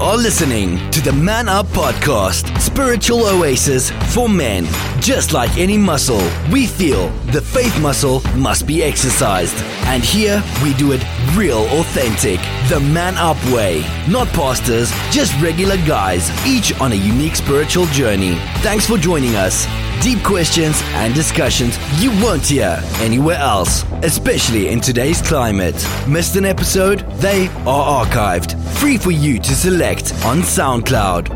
Are 0.00 0.18
listening 0.18 0.90
to 0.90 1.00
the 1.00 1.12
Man 1.12 1.48
Up 1.48 1.64
Podcast, 1.68 2.60
spiritual 2.60 3.26
oasis 3.26 3.90
for 4.12 4.28
men. 4.28 4.66
Just 5.00 5.32
like 5.32 5.56
any 5.56 5.78
muscle, 5.78 6.20
we 6.52 6.66
feel 6.66 7.08
the 7.32 7.40
faith 7.40 7.80
muscle 7.80 8.20
must 8.36 8.66
be 8.66 8.82
exercised. 8.82 9.56
And 9.86 10.04
here 10.04 10.44
we 10.62 10.74
do 10.74 10.92
it 10.92 11.02
real 11.34 11.64
authentic, 11.80 12.40
the 12.68 12.78
Man 12.78 13.14
Up 13.16 13.42
way. 13.50 13.86
Not 14.06 14.28
pastors, 14.28 14.92
just 15.10 15.32
regular 15.40 15.78
guys, 15.86 16.30
each 16.46 16.78
on 16.78 16.92
a 16.92 16.96
unique 16.96 17.36
spiritual 17.36 17.86
journey. 17.86 18.34
Thanks 18.58 18.86
for 18.86 18.98
joining 18.98 19.34
us. 19.34 19.66
Deep 20.00 20.22
questions 20.22 20.80
and 20.94 21.14
discussions 21.14 21.78
you 22.00 22.10
won't 22.22 22.46
hear 22.46 22.80
anywhere 23.00 23.38
else, 23.38 23.84
especially 24.02 24.68
in 24.68 24.80
today's 24.80 25.20
climate. 25.22 25.74
Missed 26.06 26.36
an 26.36 26.44
episode? 26.44 27.00
They 27.18 27.48
are 27.66 28.04
archived, 28.04 28.56
free 28.78 28.98
for 28.98 29.10
you 29.10 29.38
to 29.40 29.54
select 29.54 30.12
on 30.24 30.38
SoundCloud. 30.42 31.35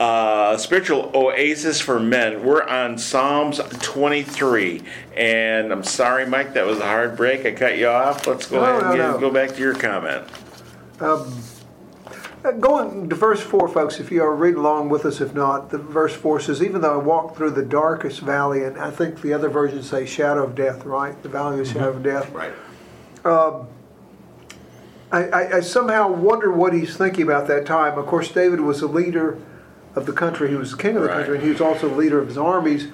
Uh, 0.00 0.56
spiritual 0.56 1.10
oasis 1.14 1.78
for 1.78 2.00
men. 2.00 2.42
We're 2.42 2.62
on 2.62 2.96
Psalms 2.96 3.58
23, 3.82 4.82
and 5.14 5.70
I'm 5.70 5.84
sorry, 5.84 6.24
Mike, 6.24 6.54
that 6.54 6.64
was 6.64 6.78
a 6.78 6.86
hard 6.86 7.18
break. 7.18 7.44
I 7.44 7.52
cut 7.52 7.76
you 7.76 7.88
off. 7.88 8.26
Let's 8.26 8.46
go 8.46 8.62
No, 8.62 8.78
ahead 8.78 8.82
and 8.84 8.98
no, 8.98 9.18
go 9.18 9.30
back 9.30 9.50
to 9.50 9.60
your 9.60 9.74
comment. 9.74 10.26
Uh, 10.98 11.30
Going 12.58 13.10
to 13.10 13.14
verse 13.14 13.42
4, 13.42 13.68
folks, 13.68 14.00
if 14.00 14.10
you 14.10 14.22
are 14.22 14.34
reading 14.34 14.60
along 14.60 14.88
with 14.88 15.04
us, 15.04 15.20
if 15.20 15.34
not, 15.34 15.68
the 15.68 15.76
verse 15.76 16.14
4 16.14 16.40
says, 16.40 16.62
Even 16.62 16.80
though 16.80 16.98
I 16.98 17.02
walk 17.02 17.36
through 17.36 17.50
the 17.50 17.62
darkest 17.62 18.20
valley, 18.20 18.64
and 18.64 18.78
I 18.78 18.90
think 18.90 19.20
the 19.20 19.34
other 19.34 19.50
versions 19.50 19.90
say 19.90 20.06
shadow 20.06 20.44
of 20.44 20.54
death, 20.54 20.86
right? 20.86 21.22
The 21.22 21.28
valley 21.28 21.60
of 21.60 21.66
the 21.66 21.72
shadow 21.74 21.90
of 21.90 22.02
death. 22.02 22.30
Right. 22.30 22.54
I, 25.12 25.24
I, 25.24 25.56
I 25.56 25.60
somehow 25.60 26.10
wonder 26.10 26.50
what 26.50 26.72
he's 26.72 26.96
thinking 26.96 27.24
about 27.24 27.46
that 27.48 27.66
time. 27.66 27.98
Of 27.98 28.06
course, 28.06 28.32
David 28.32 28.60
was 28.60 28.80
a 28.80 28.86
leader 28.86 29.38
of 29.94 30.06
the 30.06 30.12
country, 30.12 30.48
he 30.48 30.54
was 30.56 30.70
the 30.72 30.76
king 30.76 30.96
of 30.96 31.02
the 31.02 31.08
Right. 31.08 31.16
country, 31.18 31.34
and 31.36 31.44
he 31.44 31.50
was 31.50 31.60
also 31.60 31.88
the 31.88 31.94
leader 31.96 32.18
of 32.20 32.28
his 32.28 32.38
armies. 32.38 32.88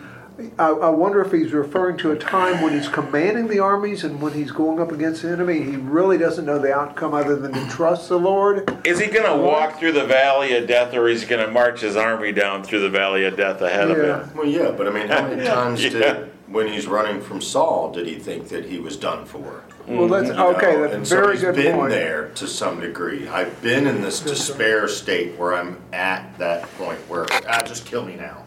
I, 0.58 0.68
I 0.68 0.88
wonder 0.90 1.22
if 1.22 1.32
he's 1.32 1.52
referring 1.52 1.96
to 1.98 2.12
a 2.12 2.16
time 2.16 2.60
when 2.62 2.74
he's 2.74 2.88
commanding 2.88 3.48
the 3.48 3.58
armies 3.58 4.04
and 4.04 4.20
when 4.20 4.34
he's 4.34 4.50
going 4.52 4.78
up 4.80 4.92
against 4.92 5.22
the 5.22 5.30
enemy. 5.30 5.62
He 5.62 5.76
really 5.76 6.18
doesn't 6.18 6.44
know 6.44 6.58
the 6.58 6.74
outcome 6.74 7.14
other 7.14 7.36
than 7.36 7.52
to 7.54 7.66
trust 7.70 8.10
the 8.10 8.18
Lord. 8.18 8.70
Is 8.86 9.00
he 9.00 9.06
going 9.06 9.24
to 9.24 9.42
walk 9.42 9.78
through 9.78 9.92
the 9.92 10.04
valley 10.04 10.54
of 10.54 10.66
death, 10.66 10.92
or 10.92 11.08
is 11.08 11.22
he 11.22 11.28
going 11.28 11.44
to 11.44 11.50
march 11.50 11.80
his 11.80 11.96
army 11.96 12.32
down 12.32 12.64
through 12.64 12.80
the 12.80 12.90
valley 12.90 13.24
of 13.24 13.34
death 13.36 13.62
ahead 13.62 13.90
of 13.90 13.96
him? 13.96 14.36
Well, 14.36 14.46
yeah, 14.46 14.72
but 14.72 14.86
I 14.86 14.90
mean, 14.90 15.08
how 15.08 15.26
many 15.26 15.42
times 15.46 15.82
Yeah. 15.82 15.90
did, 15.90 16.30
when 16.48 16.68
he's 16.68 16.86
running 16.86 17.22
from 17.22 17.40
Saul, 17.40 17.90
did 17.92 18.06
he 18.06 18.16
think 18.16 18.48
that 18.48 18.66
he 18.66 18.78
was 18.78 18.96
done 18.98 19.24
for? 19.24 19.62
Well, 19.88 20.08
that's 20.08 20.28
You 20.28 20.34
know, 20.34 20.54
okay. 20.56 20.76
That's 20.80 21.12
a 21.12 21.14
very 21.14 21.32
he's 21.34 21.42
good 21.42 21.54
been 21.54 21.76
point. 21.76 21.90
there 21.90 22.28
to 22.34 22.46
some 22.48 22.80
degree. 22.80 23.28
I've 23.28 23.60
been 23.62 23.86
in 23.86 24.00
this 24.02 24.20
despair 24.20 24.88
state 24.88 25.36
where 25.38 25.54
I'm 25.54 25.80
at 25.92 26.36
that 26.38 26.62
point 26.76 26.98
where 27.08 27.26
ah, 27.48 27.62
just 27.64 27.86
kill 27.86 28.04
me 28.04 28.16
now, 28.16 28.44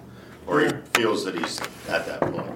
or 0.47 0.59
he 0.61 0.69
feels 0.93 1.23
that 1.25 1.35
he's 1.37 1.59
at 1.87 2.05
that 2.07 2.19
point. 2.21 2.51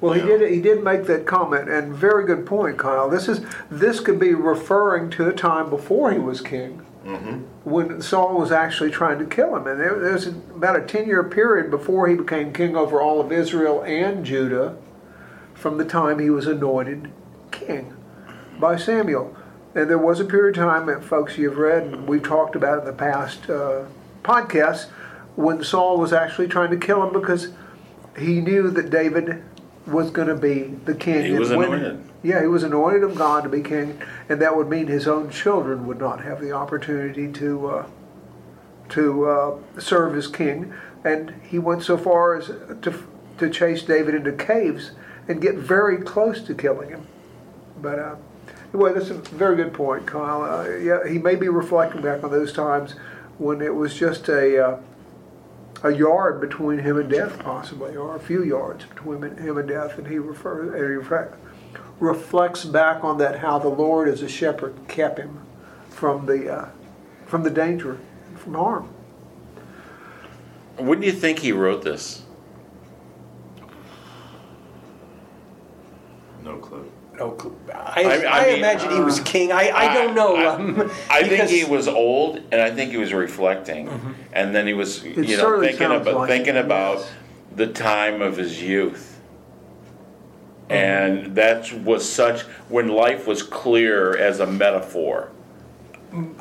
Well, 0.00 0.12
he 0.12 0.20
Yeah. 0.20 0.38
did. 0.38 0.50
He 0.50 0.60
did 0.60 0.82
make 0.82 1.04
that 1.06 1.24
comment, 1.24 1.68
and 1.70 1.94
very 1.94 2.26
good 2.26 2.44
point, 2.46 2.78
Kyle. 2.78 3.08
This 3.08 3.28
is 3.28 3.42
this 3.70 4.00
could 4.00 4.18
be 4.18 4.34
referring 4.34 5.08
to 5.10 5.28
a 5.28 5.32
time 5.32 5.70
before 5.70 6.10
he 6.12 6.18
was 6.18 6.40
king, 6.40 6.80
when 7.64 8.02
Saul 8.02 8.38
was 8.38 8.50
actually 8.50 8.90
trying 8.90 9.20
to 9.20 9.24
kill 9.24 9.54
him, 9.56 9.68
and 9.68 9.80
there, 9.80 9.98
there's 10.00 10.26
about 10.26 10.74
a 10.76 10.82
ten-year 10.82 11.22
period 11.24 11.70
before 11.70 12.08
he 12.08 12.16
became 12.16 12.52
king 12.52 12.76
over 12.76 13.00
all 13.00 13.20
of 13.20 13.30
Israel 13.30 13.82
and 13.82 14.24
Judah, 14.24 14.76
from 15.54 15.78
the 15.78 15.84
time 15.84 16.18
he 16.18 16.28
was 16.28 16.46
anointed 16.48 17.10
king 17.52 17.95
by 18.58 18.76
Samuel. 18.76 19.36
And 19.74 19.90
there 19.90 19.98
was 19.98 20.20
a 20.20 20.24
period 20.24 20.56
of 20.56 20.64
time, 20.64 20.86
that 20.86 21.04
folks, 21.04 21.36
you've 21.36 21.58
read, 21.58 21.82
and 21.84 22.08
we've 22.08 22.22
talked 22.22 22.56
about 22.56 22.78
in 22.78 22.84
the 22.86 22.92
past 22.92 23.50
uh, 23.50 23.84
podcasts, 24.22 24.86
when 25.34 25.62
Saul 25.62 25.98
was 25.98 26.12
actually 26.12 26.48
trying 26.48 26.70
to 26.70 26.78
kill 26.78 27.02
him 27.02 27.12
because 27.12 27.52
he 28.18 28.40
knew 28.40 28.70
that 28.70 28.88
David 28.88 29.42
was 29.86 30.10
going 30.10 30.28
to 30.28 30.34
be 30.34 30.62
the 30.84 30.94
king. 30.94 31.24
He 31.24 31.38
was 31.38 31.50
when- 31.50 31.72
anointed. 31.72 32.02
Yeah, 32.22 32.40
he 32.40 32.48
was 32.48 32.64
anointed 32.64 33.04
of 33.04 33.14
God 33.14 33.44
to 33.44 33.48
be 33.48 33.60
king, 33.60 34.02
and 34.28 34.40
that 34.40 34.56
would 34.56 34.68
mean 34.68 34.88
his 34.88 35.06
own 35.06 35.30
children 35.30 35.86
would 35.86 36.00
not 36.00 36.24
have 36.24 36.40
the 36.40 36.50
opportunity 36.50 37.30
to 37.32 37.68
uh, 37.68 37.86
to 38.88 39.26
uh, 39.26 39.58
serve 39.78 40.16
as 40.16 40.26
king. 40.26 40.74
And 41.04 41.34
he 41.48 41.60
went 41.60 41.84
so 41.84 41.96
far 41.96 42.34
as 42.34 42.46
to 42.46 43.06
to 43.38 43.48
chase 43.48 43.82
David 43.82 44.16
into 44.16 44.32
caves 44.32 44.92
and 45.28 45.40
get 45.40 45.54
very 45.54 45.98
close 45.98 46.40
to 46.42 46.54
killing 46.54 46.88
him. 46.88 47.06
But 47.80 47.98
uh, 48.00 48.16
anyway, 48.76 48.92
that's 48.92 49.10
a 49.10 49.14
very 49.34 49.56
good 49.56 49.72
point, 49.72 50.06
Kyle. 50.06 50.42
Uh, 50.42 50.68
yeah, 50.76 51.06
he 51.08 51.18
may 51.18 51.34
be 51.34 51.48
reflecting 51.48 52.02
back 52.02 52.22
on 52.22 52.30
those 52.30 52.52
times 52.52 52.92
when 53.38 53.62
it 53.62 53.74
was 53.74 53.94
just 53.94 54.28
a 54.28 54.62
uh, 54.62 54.80
a 55.82 55.94
yard 55.94 56.40
between 56.40 56.78
him 56.78 56.98
and 56.98 57.08
death, 57.08 57.38
possibly, 57.38 57.96
or 57.96 58.16
a 58.16 58.20
few 58.20 58.42
yards 58.42 58.84
between 58.86 59.22
him 59.22 59.56
and 59.56 59.68
death, 59.68 59.98
and 59.98 60.06
he 60.06 60.18
refers, 60.18 60.68
and 60.68 60.76
he 60.76 61.08
refre- 61.08 61.34
reflects 62.00 62.64
back 62.64 63.04
on 63.04 63.18
that 63.18 63.38
how 63.38 63.58
the 63.58 63.68
Lord, 63.68 64.08
as 64.08 64.22
a 64.22 64.28
shepherd, 64.28 64.74
kept 64.88 65.18
him 65.18 65.40
from 65.88 66.26
the 66.26 66.52
uh, 66.52 66.68
from 67.26 67.42
the 67.42 67.50
danger, 67.50 67.98
from 68.36 68.54
harm. 68.54 68.92
When 70.76 71.00
do 71.00 71.06
you 71.06 71.12
think 71.12 71.38
he 71.38 71.52
wrote 71.52 71.82
this? 71.82 72.22
No 76.42 76.58
clue. 76.58 76.92
No 77.18 77.30
clue. 77.30 77.56
I, 77.72 78.02
I- 78.02 78.02
I, 78.02 78.38
I 78.42 78.46
mean, 78.46 78.58
imagine 78.58 78.90
he 78.90 79.00
was 79.00 79.20
king. 79.20 79.50
I, 79.52 79.70
I 79.70 79.94
don't 79.94 80.14
know. 80.14 80.36
I, 80.36 80.46
um, 80.46 80.90
I 81.10 81.22
think 81.26 81.48
he 81.48 81.64
was 81.64 81.88
old, 81.88 82.36
and 82.52 82.60
I 82.60 82.70
think 82.70 82.90
he 82.90 82.98
was 82.98 83.12
reflecting, 83.14 83.88
and 84.32 84.54
then 84.54 84.66
he 84.66 84.74
was, 84.74 85.02
you 85.04 85.36
know, 85.36 85.60
thinking 85.60 85.86
about 85.86 86.14
like 86.14 86.28
thinking 86.28 86.56
it, 86.56 86.64
about 86.64 86.98
yes. 86.98 87.10
the 87.54 87.66
time 87.68 88.22
of 88.22 88.36
his 88.36 88.62
youth, 88.62 89.14
Mm-hmm. 90.68 90.72
and 90.72 91.36
that 91.36 91.72
was 91.84 92.08
such 92.10 92.40
when 92.68 92.88
life 92.88 93.26
was 93.28 93.40
clear 93.44 94.16
as 94.16 94.40
a 94.40 94.46
metaphor. 94.46 95.30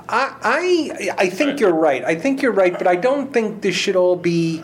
I, 0.10 0.36
I 0.42 1.10
I 1.26 1.30
think 1.30 1.60
you're 1.60 1.74
right. 1.76 2.04
I 2.04 2.16
think 2.16 2.42
you're 2.42 2.52
right, 2.52 2.74
but 2.76 2.88
I 2.88 2.96
don't 2.96 3.32
think 3.32 3.62
this 3.62 3.76
should 3.76 3.96
all 3.96 4.16
be 4.16 4.64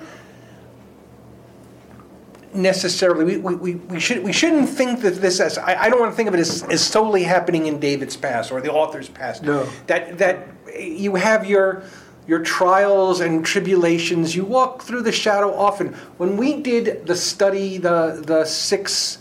necessarily 2.54 3.24
we, 3.24 3.38
we, 3.38 3.56
we, 3.56 3.76
we 3.76 4.00
should 4.00 4.24
we 4.24 4.34
shouldn't 4.34 4.70
think 4.70 5.02
that 5.02 5.16
this 5.16 5.40
as 5.40 5.58
I, 5.58 5.84
I 5.84 5.90
don't 5.90 6.00
want 6.00 6.12
to 6.12 6.16
think 6.16 6.28
of 6.28 6.36
it 6.36 6.40
as, 6.40 6.64
as 6.64 6.86
solely 6.86 7.24
happening 7.24 7.68
in 7.68 7.80
David's 7.80 8.18
past 8.18 8.52
or 8.52 8.62
the 8.62 8.72
author's 8.72 9.10
past. 9.10 9.44
No. 9.44 9.70
That 9.88 10.18
that 10.18 10.48
you 10.78 11.16
have 11.16 11.46
your 11.46 11.84
your 12.28 12.40
trials 12.40 13.22
and 13.22 13.46
tribulations. 13.46 14.36
You 14.36 14.46
walk 14.46 14.84
through 14.84 15.04
the 15.04 15.12
shadow 15.12 15.54
often. 15.54 15.94
When 16.18 16.38
we 16.38 16.62
did 16.62 17.06
the 17.06 17.16
study, 17.16 17.78
the 17.78 18.24
the 18.26 18.46
six 18.46 19.18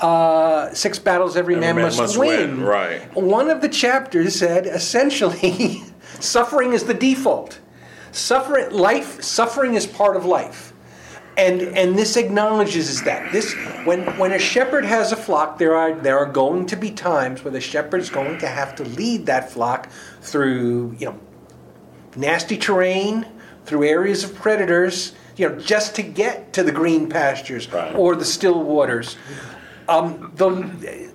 uh, 0.00 0.74
six 0.74 0.98
battles 0.98 1.36
every, 1.36 1.56
man, 1.56 1.76
must, 1.76 2.18
win. 2.18 2.60
right. 2.60 3.14
One 3.14 3.48
of 3.48 3.60
the 3.60 3.68
chapters 3.68 4.34
said 4.34 4.66
essentially, 4.66 5.82
suffering 6.20 6.72
is 6.72 6.84
the 6.84 6.94
default. 6.94 7.60
Suffering, 8.12 8.70
life, 8.70 9.22
suffering 9.22 9.74
is 9.74 9.86
part 9.86 10.16
of 10.16 10.24
life. 10.24 10.73
And, 11.36 11.62
and 11.62 11.98
this 11.98 12.16
acknowledges 12.16 13.02
that 13.02 13.32
this 13.32 13.54
when, 13.84 14.02
when 14.18 14.32
a 14.32 14.38
shepherd 14.38 14.84
has 14.84 15.10
a 15.10 15.16
flock, 15.16 15.58
there 15.58 15.74
are 15.74 15.92
there 15.92 16.16
are 16.18 16.30
going 16.30 16.66
to 16.66 16.76
be 16.76 16.90
times 16.92 17.42
where 17.42 17.50
the 17.50 17.60
shepherd 17.60 18.00
is 18.00 18.08
going 18.08 18.38
to 18.38 18.46
have 18.46 18.76
to 18.76 18.84
lead 18.84 19.26
that 19.26 19.50
flock 19.50 19.88
through 20.20 20.94
you 20.98 21.06
know 21.06 21.18
nasty 22.14 22.56
terrain, 22.56 23.26
through 23.64 23.82
areas 23.84 24.22
of 24.22 24.34
predators, 24.36 25.12
you 25.36 25.48
know, 25.48 25.58
just 25.58 25.96
to 25.96 26.02
get 26.02 26.52
to 26.52 26.62
the 26.62 26.70
green 26.70 27.08
pastures 27.08 27.70
Right. 27.72 27.94
or 27.96 28.14
the 28.14 28.24
still 28.24 28.62
waters. 28.62 29.16
Um, 29.88 30.32
the, 30.36 31.10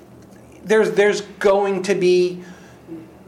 there's 0.66 0.92
there's 0.92 1.22
going 1.22 1.82
to 1.84 1.96
be 1.96 2.44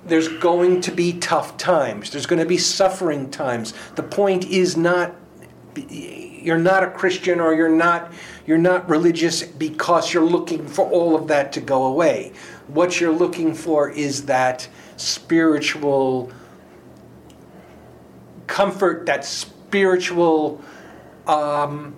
there's 0.06 0.28
going 0.28 0.82
to 0.82 0.92
be 0.92 1.14
tough 1.14 1.58
times. 1.58 2.10
There's 2.10 2.26
going 2.26 2.42
to 2.42 2.46
be 2.48 2.58
suffering 2.58 3.32
times. 3.32 3.74
The 3.96 4.04
point 4.04 4.44
is 4.46 4.76
not 4.76 5.16
you're 6.42 6.58
not 6.58 6.84
a 6.84 6.90
Christian 6.90 7.40
or 7.40 7.54
you're 7.54 7.70
not 7.70 8.12
you're 8.46 8.58
not 8.58 8.90
religious 8.90 9.44
because 9.44 10.14
you're 10.14 10.26
looking 10.26 10.66
for 10.68 10.90
all 10.90 11.16
of 11.16 11.28
that 11.28 11.54
to 11.54 11.62
go 11.62 11.86
away. 11.86 12.34
What 12.68 13.00
you're 13.00 13.14
looking 13.14 13.54
for 13.54 13.90
is 13.90 14.26
that 14.26 14.68
spiritual 14.98 16.32
comfort, 18.48 19.06
that 19.06 19.24
spiritual 19.24 20.62
um, 21.28 21.96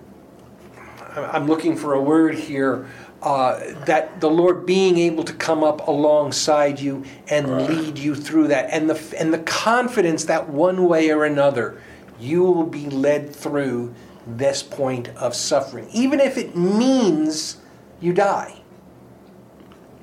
I'm 1.16 1.46
looking 1.46 1.76
for 1.76 1.94
a 1.94 2.02
word 2.02 2.34
here. 2.34 2.86
Uh, 3.22 3.72
that 3.86 4.20
the 4.20 4.28
Lord 4.28 4.66
being 4.66 4.98
able 4.98 5.24
to 5.24 5.32
come 5.32 5.64
up 5.64 5.88
alongside 5.88 6.78
you 6.78 7.04
and 7.28 7.66
lead 7.66 7.96
you 7.98 8.14
through 8.14 8.48
that, 8.48 8.68
and 8.70 8.90
the 8.90 9.16
and 9.18 9.32
the 9.32 9.38
confidence 9.38 10.26
that 10.26 10.50
one 10.50 10.86
way 10.86 11.10
or 11.10 11.24
another 11.24 11.80
you 12.20 12.42
will 12.42 12.66
be 12.66 12.90
led 12.90 13.34
through 13.34 13.94
this 14.26 14.62
point 14.62 15.08
of 15.16 15.34
suffering, 15.34 15.88
even 15.92 16.20
if 16.20 16.36
it 16.38 16.56
means 16.56 17.58
you 18.00 18.12
die. 18.12 18.60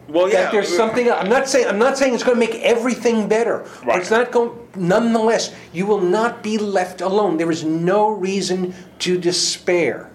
Well, 0.08 0.28
yeah. 0.30 0.44
That 0.44 0.52
there's 0.52 0.72
uh, 0.72 0.78
something. 0.78 1.10
I'm 1.10 1.30
not 1.30 1.48
saying 1.48 1.68
I'm 1.68 1.80
not 1.80 1.98
saying 1.98 2.14
it's 2.14 2.24
going 2.24 2.40
to 2.40 2.46
make 2.46 2.56
everything 2.62 3.28
better. 3.28 3.66
Right. 3.86 4.00
It's 4.00 4.12
not 4.12 4.32
going. 4.32 4.58
Nonetheless, 4.76 5.54
you 5.74 5.86
will 5.86 6.02
not 6.02 6.44
be 6.44 6.58
left 6.58 7.02
alone. 7.02 7.38
There 7.38 7.52
is 7.52 7.64
no 7.64 8.10
reason 8.10 8.74
to 9.00 9.18
despair. 9.18 10.12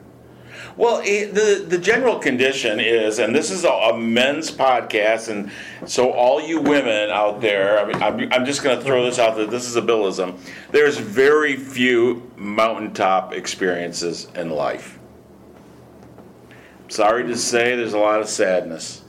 Well, 0.77 1.01
it, 1.03 1.35
the 1.35 1.65
the 1.67 1.79
general 1.79 2.19
condition 2.19 2.81
is, 2.81 3.19
and 3.19 3.35
this 3.35 3.51
is 3.51 3.65
a, 3.65 3.71
a 3.71 3.99
men's 3.99 4.51
podcast, 4.51 5.31
and 5.31 5.51
so 5.89 6.13
all 6.13 6.39
you 6.39 6.61
women 6.61 7.09
out 7.09 7.41
there, 7.41 7.79
I 7.81 7.85
mean, 7.87 8.03
I'm, 8.03 8.33
I'm 8.33 8.45
just 8.45 8.63
going 8.63 8.79
to 8.79 8.85
throw 8.85 9.03
this 9.03 9.19
out 9.19 9.37
there. 9.37 9.47
This 9.47 9.67
is 9.67 9.77
a 9.77 9.83
billism. 9.83 10.39
There's 10.73 10.99
very 10.99 11.57
few 11.57 12.31
mountaintop 12.37 13.33
experiences 13.33 14.29
in 14.35 14.51
life. 14.51 14.99
Sorry 16.89 17.27
to 17.27 17.37
say, 17.37 17.75
there's 17.75 17.95
a 17.95 17.99
lot 17.99 18.21
of 18.21 18.29
sadness. 18.29 19.03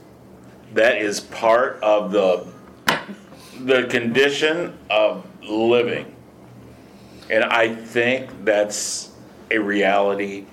That 0.72 0.96
is 0.96 1.20
part 1.20 1.82
of 1.82 2.12
the 2.12 2.46
the 3.60 3.84
condition 3.88 4.78
of 4.88 5.26
living, 5.42 6.16
and 7.28 7.44
I 7.44 7.74
think 7.74 8.30
that's 8.46 9.10
a 9.50 9.58
reality 9.58 10.46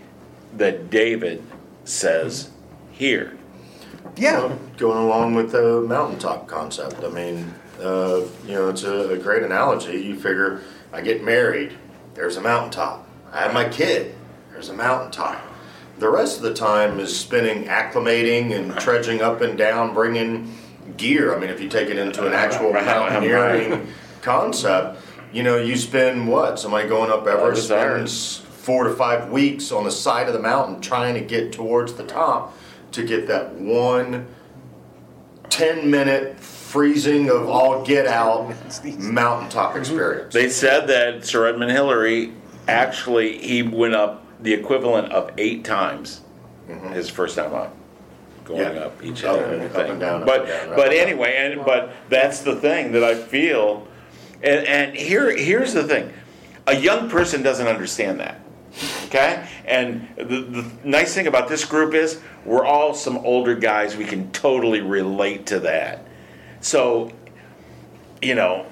that 0.56 0.90
David 0.90 1.44
says 1.84 2.50
here. 2.92 3.38
Yeah. 4.16 4.40
Well, 4.40 4.60
going 4.78 4.98
along 5.04 5.36
with 5.36 5.52
the 5.52 5.82
mountaintop 5.82 6.48
concept, 6.48 7.04
I 7.04 7.10
mean, 7.10 7.54
uh, 7.82 8.22
you 8.46 8.54
know, 8.54 8.70
it's 8.70 8.84
a, 8.84 9.10
a 9.12 9.18
great 9.18 9.44
analogy. 9.44 9.98
You 10.02 10.16
figure, 10.16 10.62
I 10.94 11.02
get 11.02 11.24
married, 11.24 11.78
there's 12.14 12.38
a 12.38 12.42
mountaintop. 12.42 13.08
I 13.32 13.42
have 13.42 13.54
my 13.54 13.68
kid, 13.68 14.16
there's 14.52 14.70
a 14.70 14.74
mountaintop. 14.74 15.42
The 16.00 16.10
rest 16.10 16.38
of 16.38 16.44
the 16.44 16.54
time 16.54 17.00
is 17.00 17.18
spending 17.18 17.66
acclimating 17.66 18.54
and 18.54 18.78
trudging 18.80 19.22
up 19.22 19.42
and 19.42 19.58
down, 19.58 19.94
bringing 19.94 20.54
gear. 20.98 21.36
I 21.36 21.40
mean, 21.40 21.50
if 21.50 21.62
you 21.62 21.70
take 21.70 21.90
it 21.90 21.98
into 21.98 22.26
an 22.26 22.34
actual 22.34 22.72
Right, 22.72 22.86
right. 22.86 23.12
mountaineering 23.12 23.88
concept, 24.22 25.00
you 25.34 25.44
know, 25.44 25.58
you 25.58 25.76
spend 25.76 26.28
what? 26.28 26.60
Somebody 26.60 26.88
going 26.88 27.12
up 27.12 27.28
Everest 27.28 27.64
desire. 27.64 27.98
spends 27.98 28.45
four 28.66 28.86
to 28.86 28.94
five 28.96 29.30
weeks 29.30 29.72
on 29.72 29.84
the 29.84 29.92
side 29.92 30.26
of 30.28 30.34
the 30.34 30.40
mountain 30.40 30.82
trying 30.82 31.14
to 31.14 31.22
get 31.22 31.54
towards 31.54 31.94
the 31.94 32.04
top 32.04 32.58
to 32.92 33.06
get 33.06 33.28
that 33.28 33.54
one 33.54 34.26
10 35.52 35.92
minute 35.92 36.40
freezing 36.40 37.30
of 37.30 37.48
all 37.48 37.86
get 37.86 38.08
out 38.08 38.50
mountaintop 38.98 39.74
mhm. 39.74 39.80
experience. 39.80 40.34
They 40.34 40.50
said 40.50 40.88
that 40.88 41.24
Sir 41.24 41.46
Edmund 41.46 41.72
Hillary 41.72 42.34
actually 42.68 43.38
he 43.38 43.62
went 43.62 43.94
up 43.94 44.26
the 44.42 44.54
equivalent 44.54 45.14
of 45.14 45.32
eight 45.38 45.64
times 45.64 46.22
mm-hmm. 46.68 46.92
his 46.92 47.08
first 47.08 47.36
time 47.36 47.54
up, 47.54 47.76
going 48.46 48.62
Yeah. 48.62 48.82
up 48.82 49.04
each 49.04 49.24
oh, 49.24 49.36
Up 49.36 49.44
and 49.44 49.54
and- 49.54 49.62
everything. 49.62 49.82
up 49.82 49.90
and 49.92 50.00
down, 50.00 50.22
up 50.22 50.28
but 50.28 50.40
and 50.42 50.50
down, 50.50 50.70
up 50.72 50.76
but 50.76 50.88
and 50.88 50.96
anyway, 50.96 51.36
and 51.38 51.64
but 51.64 51.94
that's 52.10 52.40
the 52.42 52.56
thing 52.56 52.94
that 52.94 53.04
I 53.04 53.14
feel, 53.14 53.88
and 54.42 54.66
and 54.66 54.96
here 54.96 55.30
here's 55.30 55.74
the 55.74 55.84
thing, 55.84 56.12
a 56.66 56.76
young 56.76 57.10
person 57.12 57.44
doesn't 57.44 57.68
understand 57.68 58.20
that. 58.20 58.42
Okay? 59.16 59.48
And 59.66 60.08
the, 60.18 60.42
the 60.42 60.72
nice 60.84 61.14
thing 61.14 61.28
about 61.28 61.48
this 61.48 61.64
group 61.66 61.94
is 61.94 62.20
we're 62.44 62.66
all 62.66 62.94
some 62.94 63.18
older 63.20 63.56
guys. 63.56 63.96
We 63.96 64.06
can 64.06 64.32
totally 64.32 64.82
relate 64.82 65.46
to 65.48 65.60
that. 65.62 66.06
So, 66.62 67.12
you 68.22 68.36
know, 68.36 68.66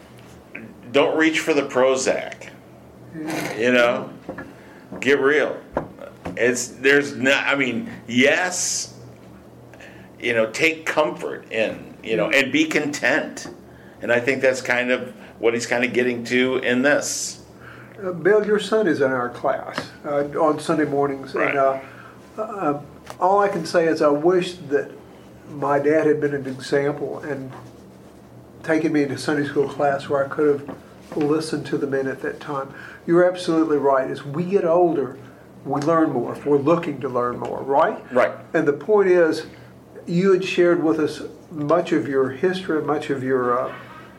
don't 0.92 1.18
reach 1.18 1.40
for 1.40 1.54
the 1.54 1.64
Prozac. 1.64 2.50
You 3.58 3.72
know, 3.72 4.12
get 5.00 5.20
real. 5.20 5.62
It's 6.36 6.68
there's 6.70 7.16
not. 7.16 7.46
I 7.46 7.56
mean, 7.56 7.92
yes. 8.08 8.98
You 10.20 10.34
know, 10.34 10.50
take 10.50 10.86
comfort 10.86 11.52
in 11.52 11.94
you 12.04 12.18
know, 12.18 12.30
and 12.30 12.52
be 12.52 12.66
content. 12.66 13.48
And 14.02 14.12
I 14.12 14.20
think 14.20 14.42
that's 14.42 14.62
kind 14.62 14.92
of 14.92 15.14
what 15.40 15.54
he's 15.54 15.66
kind 15.66 15.84
of 15.84 15.94
getting 15.94 16.24
to 16.26 16.58
in 16.58 16.82
this. 16.82 17.43
Uh, 18.04 18.12
Bill, 18.12 18.46
your 18.46 18.60
son 18.60 18.88
is 18.88 19.00
in 19.00 19.12
our 19.12 19.30
class 19.30 19.92
uh, 20.06 20.26
on 20.40 20.60
Sunday 20.60 20.86
mornings, 20.86 21.34
Right. 21.34 21.50
and 21.50 21.58
uh, 21.58 21.80
uh, 22.38 22.82
all 23.20 23.40
I 23.40 23.48
can 23.48 23.66
say 23.66 23.88
is 23.88 24.02
I 24.02 24.10
wish 24.10 24.56
that 24.70 24.92
my 25.52 25.80
dad 25.80 26.06
had 26.08 26.20
been 26.20 26.34
an 26.34 26.46
example 26.48 27.20
and 27.20 27.52
taken 28.64 28.92
me 28.92 29.04
into 29.04 29.18
Sunday 29.18 29.48
school 29.48 29.70
class 29.70 30.10
where 30.10 30.26
I 30.26 30.28
could 30.28 30.48
have 30.68 30.78
listened 31.18 31.66
to 31.68 31.78
the 31.78 31.88
men 31.88 32.08
at 32.08 32.22
that 32.22 32.40
time. 32.40 32.74
You're 33.06 33.30
absolutely 33.30 33.78
right. 33.78 34.10
As 34.10 34.26
we 34.26 34.44
get 34.46 34.66
older, 34.66 35.18
we 35.64 35.80
learn 35.82 36.12
more. 36.12 36.34
If 36.34 36.46
we're 36.46 36.58
looking 36.58 37.00
to 37.02 37.10
learn 37.10 37.40
more, 37.40 37.62
right? 37.62 38.04
Right. 38.12 38.32
And 38.54 38.68
the 38.68 38.74
point 38.74 39.10
is, 39.10 39.46
you 40.06 40.34
had 40.34 40.44
shared 40.44 40.84
with 40.84 41.00
us 41.00 41.22
much 41.52 41.94
of 41.94 42.08
your 42.10 42.32
history, 42.32 42.82
much 42.82 43.10
of 43.10 43.24
your 43.24 43.58
uh, 43.60 43.74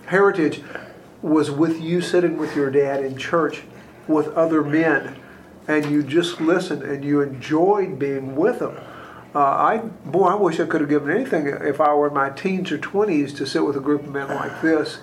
heritage 0.06 0.62
was 1.20 1.50
with 1.50 1.80
you 1.80 2.00
sitting 2.00 2.36
with 2.36 2.54
your 2.54 2.70
dad 2.70 3.02
in 3.04 3.16
church 3.16 3.62
with 4.08 4.28
other 4.34 4.62
men, 4.62 5.16
and 5.66 5.86
you 5.90 6.02
just 6.02 6.40
listened 6.40 6.82
and 6.82 7.04
you 7.04 7.20
enjoyed 7.20 7.98
being 7.98 8.36
with 8.36 8.58
them. 8.58 8.76
Uh, 9.34 9.38
I 9.40 9.78
boy, 9.78 10.26
I 10.26 10.34
wish 10.36 10.60
I 10.60 10.66
could 10.66 10.80
have 10.80 10.90
given 10.90 11.10
anything 11.10 11.46
if 11.46 11.80
I 11.80 11.92
were 11.94 12.08
in 12.08 12.14
my 12.14 12.30
teens 12.30 12.70
or 12.70 12.78
twenties 12.78 13.32
to 13.34 13.46
sit 13.46 13.64
with 13.64 13.76
a 13.76 13.80
group 13.80 14.02
of 14.04 14.12
men 14.12 14.28
like 14.28 14.60
this 14.62 14.98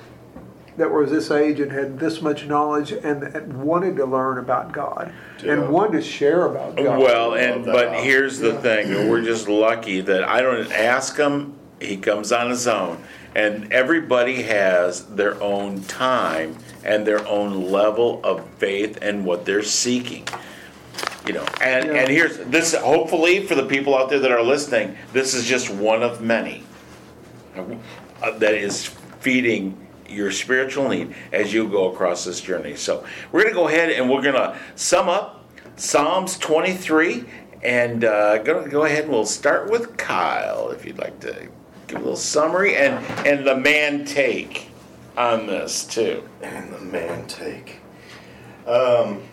that 0.77 0.89
were 0.89 1.05
this 1.05 1.29
age 1.29 1.59
and 1.59 1.69
had 1.71 1.99
this 1.99 2.21
much 2.21 2.45
knowledge 2.45 2.93
and, 2.93 3.23
and 3.23 3.61
wanted 3.61 3.97
to 3.97 4.05
learn 4.05 4.37
about 4.37 4.71
God 4.71 5.11
Yeah. 5.43 5.53
and 5.53 5.69
wanted 5.69 5.97
to 5.97 6.01
share 6.01 6.45
about 6.45 6.77
God. 6.77 6.97
Well, 6.97 7.33
and 7.35 7.65
that. 7.65 7.73
but 7.73 7.93
here's 7.95 8.39
the 8.39 8.53
thing: 8.53 9.09
we're 9.09 9.21
just 9.21 9.49
lucky 9.49 9.99
that 10.01 10.23
I 10.23 10.41
don't 10.41 10.71
ask 10.71 11.17
him; 11.17 11.55
he 11.81 11.97
comes 11.97 12.31
on 12.31 12.49
his 12.49 12.67
own, 12.67 13.03
and 13.35 13.71
everybody 13.73 14.43
has 14.43 15.05
their 15.07 15.41
own 15.43 15.81
time 15.83 16.55
and 16.83 17.05
their 17.05 17.25
own 17.27 17.71
level 17.71 18.19
of 18.23 18.45
faith 18.57 18.97
and 19.01 19.25
what 19.25 19.45
they're 19.45 19.63
seeking. 19.63 20.27
You 21.27 21.33
know, 21.33 21.45
and 21.61 21.85
Yeah. 21.85 21.93
and 21.93 22.09
here's 22.09 22.37
this. 22.37 22.73
Hopefully, 22.73 23.45
for 23.45 23.55
the 23.55 23.65
people 23.65 23.95
out 23.97 24.09
there 24.09 24.19
that 24.19 24.31
are 24.31 24.41
listening, 24.43 24.97
this 25.13 25.33
is 25.33 25.45
just 25.45 25.69
one 25.69 26.01
of 26.03 26.21
many 26.21 26.63
uh, 27.55 28.31
that 28.37 28.53
is 28.55 28.87
feeding 29.19 29.77
your 30.09 30.31
spiritual 30.31 30.89
need 30.89 31.13
as 31.31 31.53
you 31.53 31.67
go 31.69 31.91
across 31.91 32.25
this 32.25 32.41
journey. 32.41 32.75
So 32.75 33.05
we're 33.31 33.43
going 33.43 33.53
to 33.53 33.59
go 33.59 33.67
ahead 33.67 33.91
and 33.91 34.09
we're 34.09 34.21
going 34.21 34.35
to 34.35 34.57
sum 34.75 35.07
up 35.07 35.45
Psalms 35.77 36.37
23 36.37 37.23
And 37.63 38.03
uh, 38.03 38.39
go, 38.39 38.67
go 38.67 38.83
ahead 38.85 39.03
and 39.03 39.11
we'll 39.13 39.25
start 39.25 39.69
with 39.69 39.95
Kyle, 39.97 40.71
if 40.71 40.83
you'd 40.85 40.97
like 40.97 41.19
to 41.21 41.47
give 41.87 41.97
a 41.97 41.99
little 41.99 42.15
summary 42.15 42.75
and, 42.75 42.95
and 43.25 43.45
the 43.45 43.55
man 43.55 44.03
take 44.03 44.70
on 45.17 45.47
this, 45.47 45.86
too. 45.86 46.28
And 46.41 46.71
the 46.71 46.80
man 46.80 47.28
take. 47.28 47.80
Um, 48.65 49.24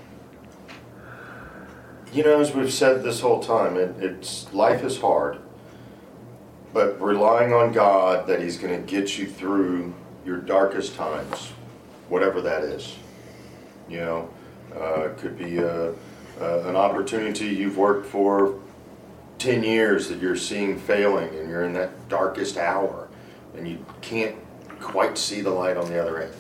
you 2.12 2.22
know, 2.22 2.40
as 2.40 2.54
we've 2.54 2.72
said 2.72 3.02
this 3.02 3.20
whole 3.20 3.40
time, 3.40 3.76
it, 3.76 3.94
it's 3.98 4.52
life 4.52 4.82
is 4.82 5.00
hard, 5.00 5.38
but 6.72 7.00
relying 7.00 7.52
on 7.52 7.72
God 7.72 8.26
that 8.26 8.40
He's 8.40 8.56
going 8.56 8.74
to 8.74 8.90
get 8.90 9.18
you 9.18 9.26
through 9.26 9.94
your 10.24 10.38
darkest 10.38 10.94
times, 10.94 11.52
whatever 12.08 12.40
that 12.40 12.62
is. 12.62 12.96
You 13.88 13.98
know, 13.98 14.30
uh, 14.74 15.08
it 15.08 15.18
could 15.18 15.38
be 15.38 15.58
a, 15.58 15.92
an 16.40 16.76
opportunity 16.76 17.46
you've 17.46 17.76
worked 17.76 18.06
for 18.06 18.58
10 19.38 19.62
years 19.62 20.08
that 20.08 20.20
you're 20.20 20.36
seeing 20.36 20.78
failing 20.78 21.28
and 21.34 21.48
you're 21.48 21.64
in 21.64 21.72
that 21.74 22.08
darkest 22.08 22.56
hour 22.56 23.08
and 23.56 23.68
you 23.68 23.84
can't 24.00 24.36
quite 24.80 25.18
see 25.18 25.40
the 25.40 25.50
light 25.50 25.76
on 25.76 25.88
the 25.88 26.00
other 26.00 26.22
end. 26.22 26.34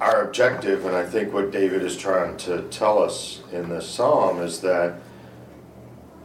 Our 0.00 0.22
objective, 0.24 0.86
and 0.86 0.96
I 0.96 1.04
think 1.04 1.32
what 1.32 1.50
David 1.50 1.82
is 1.82 1.96
trying 1.96 2.36
to 2.38 2.62
tell 2.68 3.02
us 3.02 3.42
in 3.52 3.68
this 3.68 3.88
psalm, 3.88 4.40
is 4.40 4.60
that 4.62 5.00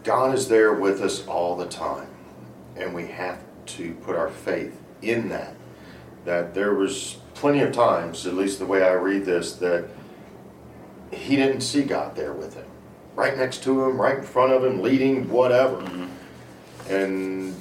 God 0.04 0.34
is 0.34 0.48
there 0.48 0.74
with 0.74 1.02
us 1.02 1.28
all 1.28 1.56
the 1.56 1.66
time. 1.66 2.08
And 2.78 2.94
we 2.94 3.08
have 3.08 3.40
to 3.66 3.94
put 3.96 4.16
our 4.16 4.30
faith 4.30 4.82
in 5.02 5.30
that. 5.30 5.56
That 6.26 6.54
there 6.54 6.74
was 6.74 7.18
plenty 7.34 7.60
of 7.62 7.74
times, 7.74 8.26
at 8.26 8.34
least 8.34 8.60
the 8.60 8.66
way 8.66 8.84
I 8.84 8.94
read 8.94 9.26
this, 9.26 9.54
that 9.54 9.86
he 11.12 11.36
didn't 11.36 11.62
see 11.62 11.84
God 11.84 12.16
there 12.16 12.34
with 12.34 12.56
him. 12.56 12.66
Right 13.16 13.38
next 13.38 13.64
to 13.64 13.84
him, 13.84 14.00
right 14.00 14.18
in 14.18 14.24
front 14.24 14.54
of 14.54 14.64
him, 14.64 14.82
leading, 14.82 15.30
whatever. 15.30 15.78
Mm-hmm. 15.78 16.94
And 16.94 17.56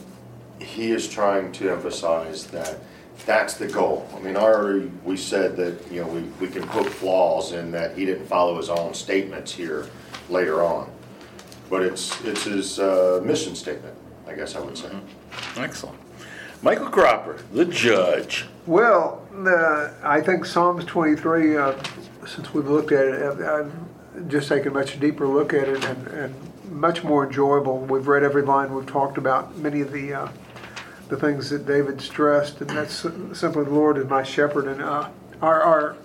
he 0.65 0.91
is 0.91 1.09
trying 1.09 1.53
to 1.53 1.71
emphasize 1.71 2.47
that 2.49 2.79
that's 3.27 3.55
the 3.55 3.69
goal. 3.69 4.09
I 4.15 4.19
mean, 4.21 4.37
already 4.37 4.91
we 5.05 5.17
said 5.17 5.57
that, 5.57 5.91
you 5.91 6.03
know, 6.03 6.09
we, 6.09 6.23
we 6.41 6.49
can 6.49 6.67
poke 6.69 6.89
flaws 6.89 7.53
in 7.53 7.71
that 7.73 7.97
he 7.97 8.05
didn't 8.05 8.27
follow 8.27 8.57
his 8.57 8.69
own 8.69 8.93
statements 8.95 9.53
here 9.53 9.87
later 10.29 10.63
on. 10.63 10.91
But 11.71 11.83
it's, 11.83 12.23
it's 12.25 12.45
his 12.45 12.79
uh, 12.79 13.21
mission 13.25 13.55
statement, 13.55 13.97
I 14.27 14.35
guess 14.35 14.57
I 14.57 14.61
would 14.61 14.77
say. 14.77 14.91
Excellent. 15.57 15.99
Michael 16.63 16.89
Cropper, 16.89 17.39
the 17.53 17.65
judge. 17.65 18.47
Well, 18.67 19.27
uh, 19.47 19.91
I 20.03 20.21
think 20.21 20.45
Psalms 20.45 20.85
23, 20.85 21.57
uh, 21.57 21.83
since 22.27 22.53
we've 22.55 22.69
looked 22.69 22.93
at 22.93 23.07
it, 23.07 23.23
I've, 23.23 23.41
I've 23.41 24.29
just 24.29 24.49
taken 24.49 24.69
a 24.69 24.75
much 24.75 24.99
deeper 24.99 25.27
look 25.27 25.53
at 25.53 25.69
it 25.69 25.85
and, 25.85 26.07
and 26.09 26.35
much 26.71 27.05
more 27.05 27.27
enjoyable. 27.27 27.79
We've 27.79 28.07
read 28.07 28.23
every 28.23 28.43
line, 28.43 28.75
we've 28.75 28.87
talked 28.87 29.19
about 29.19 29.57
many 29.59 29.81
of 29.81 29.93
the 29.93 30.15
uh, 30.15 30.29
the 31.09 31.17
things 31.17 31.51
that 31.51 31.67
David 31.67 32.01
stressed, 32.01 32.61
and 32.61 32.71
that's 32.71 32.95
simply 32.95 33.65
the 33.65 33.71
Lord 33.71 33.99
is 33.99 34.07
my 34.07 34.23
shepherd. 34.23 34.67
And 34.67 34.83
uh, 34.83 35.09
our, 35.43 35.63
our 35.63 35.97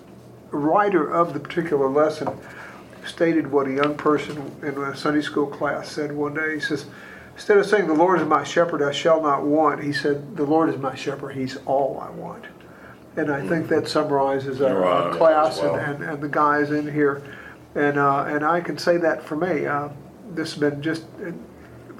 writer 0.50 1.10
of 1.12 1.32
the 1.32 1.40
particular 1.40 1.88
lesson 1.88 2.28
stated 3.06 3.50
what 3.50 3.66
a 3.66 3.72
young 3.72 3.96
person 3.96 4.54
in 4.62 4.76
a 4.78 4.96
Sunday 4.96 5.22
school 5.22 5.46
class 5.46 5.90
said 5.90 6.12
one 6.12 6.34
day. 6.34 6.54
He 6.54 6.60
says, 6.60 6.86
Instead 7.34 7.56
of 7.56 7.66
saying, 7.66 7.86
The 7.86 7.94
Lord 7.94 8.20
is 8.20 8.26
my 8.26 8.44
shepherd, 8.44 8.82
I 8.82 8.92
shall 8.92 9.22
not 9.22 9.42
want, 9.42 9.82
he 9.82 9.92
said, 9.92 10.36
The 10.36 10.44
Lord 10.44 10.68
is 10.68 10.76
my 10.76 10.94
shepherd, 10.94 11.34
he's 11.34 11.56
all 11.64 11.98
I 11.98 12.10
want. 12.10 12.44
And 13.16 13.30
I 13.30 13.46
think 13.46 13.68
that 13.68 13.88
summarizes 13.88 14.60
our, 14.60 15.16
class 15.16 15.58
well. 15.58 15.76
and, 15.76 16.02
and, 16.02 16.10
and 16.12 16.22
the 16.22 16.28
guys 16.28 16.70
in 16.70 16.92
here. 16.92 17.22
And, 17.74 17.98
uh, 17.98 18.24
and 18.24 18.44
I 18.44 18.60
can 18.60 18.78
say 18.78 18.98
that 18.98 19.22
for 19.24 19.36
me. 19.36 19.66
Uh, 19.66 19.88
this 20.32 20.52
has 20.52 20.60
been 20.60 20.80
just, 20.82 21.04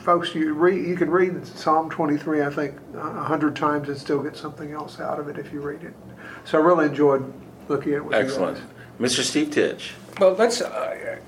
folks, 0.01 0.35
you 0.35 0.55
read, 0.55 0.87
you 0.87 0.97
can 0.97 1.11
read 1.11 1.47
Psalm 1.47 1.91
23, 1.91 2.43
I 2.43 2.51
think, 2.51 2.77
a 2.95 3.23
hundred 3.23 3.55
times 3.55 3.89
and 3.89 3.97
still 3.97 4.23
get 4.23 4.37
something 4.37 4.73
else 4.73 5.01
out 5.01 5.21
of 5.21 5.29
it 5.29 5.39
if 5.39 5.53
you 5.53 5.61
read 5.61 5.85
it. 5.85 5.95
So 6.45 6.59
I 6.59 6.65
really 6.65 6.87
enjoyed 6.87 7.33
looking 7.69 7.93
at 7.93 7.99
it 7.99 8.05
with 8.05 8.15
Excellent. 8.15 8.59
guys. 8.99 9.13
Mr. 9.13 9.23
Steve 9.23 9.51
Titch. 9.51 9.93
Well, 10.19 10.33
let's, 10.33 10.61
uh, 10.61 11.19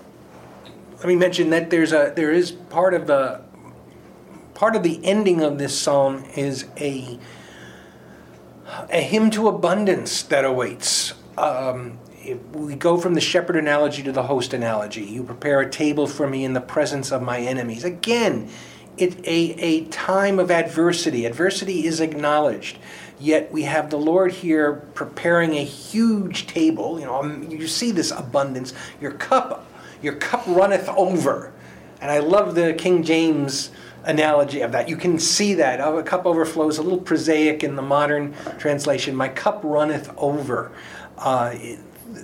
let 0.99 1.07
me 1.07 1.17
mention 1.17 1.51
that 1.51 1.71
there's 1.71 1.93
a, 1.93 2.13
there 2.15 2.33
is 2.33 2.53
part 2.53 2.95
of 2.95 3.07
the, 3.07 3.43
part 4.55 4.77
of 4.77 4.83
the 4.83 5.05
ending 5.05 5.43
of 5.43 5.59
this 5.59 5.79
psalm 5.79 6.25
is 6.37 6.67
a, 6.79 7.19
a 8.91 9.01
hymn 9.01 9.31
to 9.31 9.49
abundance 9.49 10.23
that 10.25 10.45
awaits. 10.45 11.15
Um, 11.37 11.99
if 11.99 12.02
we 12.53 12.75
go 12.75 12.99
from 12.99 13.15
the 13.15 13.21
shepherd 13.21 13.57
analogy 13.57 14.03
to 14.03 14.13
the 14.13 14.25
host 14.25 14.55
analogy. 14.55 15.03
You 15.03 15.23
prepare 15.23 15.61
a 15.61 15.71
table 15.71 16.07
for 16.07 16.27
me 16.27 16.45
in 16.45 16.53
the 16.53 16.61
presence 16.61 17.11
of 17.11 17.23
my 17.23 17.39
enemies. 17.41 17.85
Again, 17.85 18.49
it 18.97 19.19
a, 19.27 19.55
a 19.59 19.85
time 19.87 20.39
of 20.39 20.51
adversity. 20.51 21.25
Adversity 21.25 21.87
is 21.87 22.01
acknowledged. 22.01 22.79
Yet 23.19 23.53
we 23.53 23.63
have 23.63 23.91
the 23.91 23.99
Lord 23.99 24.33
here 24.33 24.75
preparing 24.95 25.55
a 25.55 25.65
huge 25.65 26.47
table. 26.47 26.99
You 26.99 27.07
know, 27.07 27.21
um, 27.21 27.49
you 27.51 27.67
see 27.67 27.93
this 27.93 28.11
abundance. 28.11 28.75
Your 29.01 29.13
cup, 29.13 29.71
your 30.03 30.15
cup 30.15 30.45
runneth 30.47 30.89
over. 30.89 31.53
And 32.01 32.11
I 32.11 32.19
love 32.19 32.55
the 32.55 32.75
King 32.75 33.05
James 33.05 33.71
analogy 34.05 34.61
of 34.61 34.73
that. 34.73 34.89
You 34.89 34.97
can 34.97 35.19
see 35.21 35.55
that. 35.55 35.81
Oh, 35.81 35.99
a 35.99 36.03
cup 36.03 36.27
overflows, 36.27 36.79
a 36.79 36.83
little 36.83 37.01
prosaic 37.01 37.63
in 37.63 37.77
the 37.77 37.83
modern 37.83 38.35
translation. 38.59 39.15
My 39.15 39.29
cup 39.29 39.61
runneth 39.63 40.13
over. 40.17 40.73
Uh, 41.17 41.55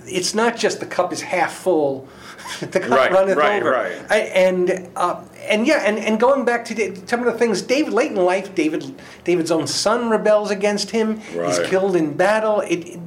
it's 0.05 0.33
not 0.33 0.57
just 0.57 0.79
the 0.79 0.85
cup 0.85 1.11
is 1.13 1.21
half 1.21 1.53
full, 1.53 2.07
the 2.59 2.79
cup 2.79 2.89
Right, 2.89 3.11
runneth 3.11 3.37
right, 3.37 3.61
over. 3.61 3.71
right. 3.71 4.01
I, 4.09 4.17
and 4.19 4.89
uh, 4.95 5.23
and 5.47 5.65
yeah, 5.67 5.83
and, 5.85 5.97
and 5.99 6.19
going 6.19 6.45
back 6.45 6.65
to 6.65 6.73
the- 6.73 6.95
some 7.07 7.19
of 7.19 7.25
the 7.31 7.37
things, 7.39 7.61
David 7.61 7.93
late 7.93 8.11
in 8.11 8.17
life, 8.17 8.53
David 8.55 8.99
David's 9.23 9.51
own 9.51 9.67
son 9.67 10.09
rebels 10.09 10.51
against 10.51 10.91
him. 10.91 11.19
He's 11.19 11.59
killed 11.59 11.95
in 11.95 12.15
battle. 12.15 12.61
It, 12.61 12.87
it- 12.87 12.99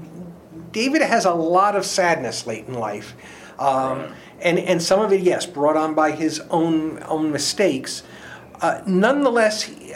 David 0.72 1.02
has 1.02 1.26
a 1.26 1.34
lot 1.34 1.76
of 1.76 1.84
sadness 1.84 2.46
late 2.46 2.66
in 2.66 2.72
life, 2.74 3.14
um, 3.58 4.14
and 4.40 4.58
and 4.58 4.82
some 4.82 5.00
of 5.00 5.12
it, 5.12 5.20
yes, 5.20 5.44
brought 5.44 5.76
on 5.76 5.94
by 5.94 6.12
his 6.12 6.40
own 6.50 7.02
own 7.08 7.30
mistakes. 7.30 8.02
Uh, 8.60 8.80
nonetheless, 8.86 9.62
he- 9.62 9.92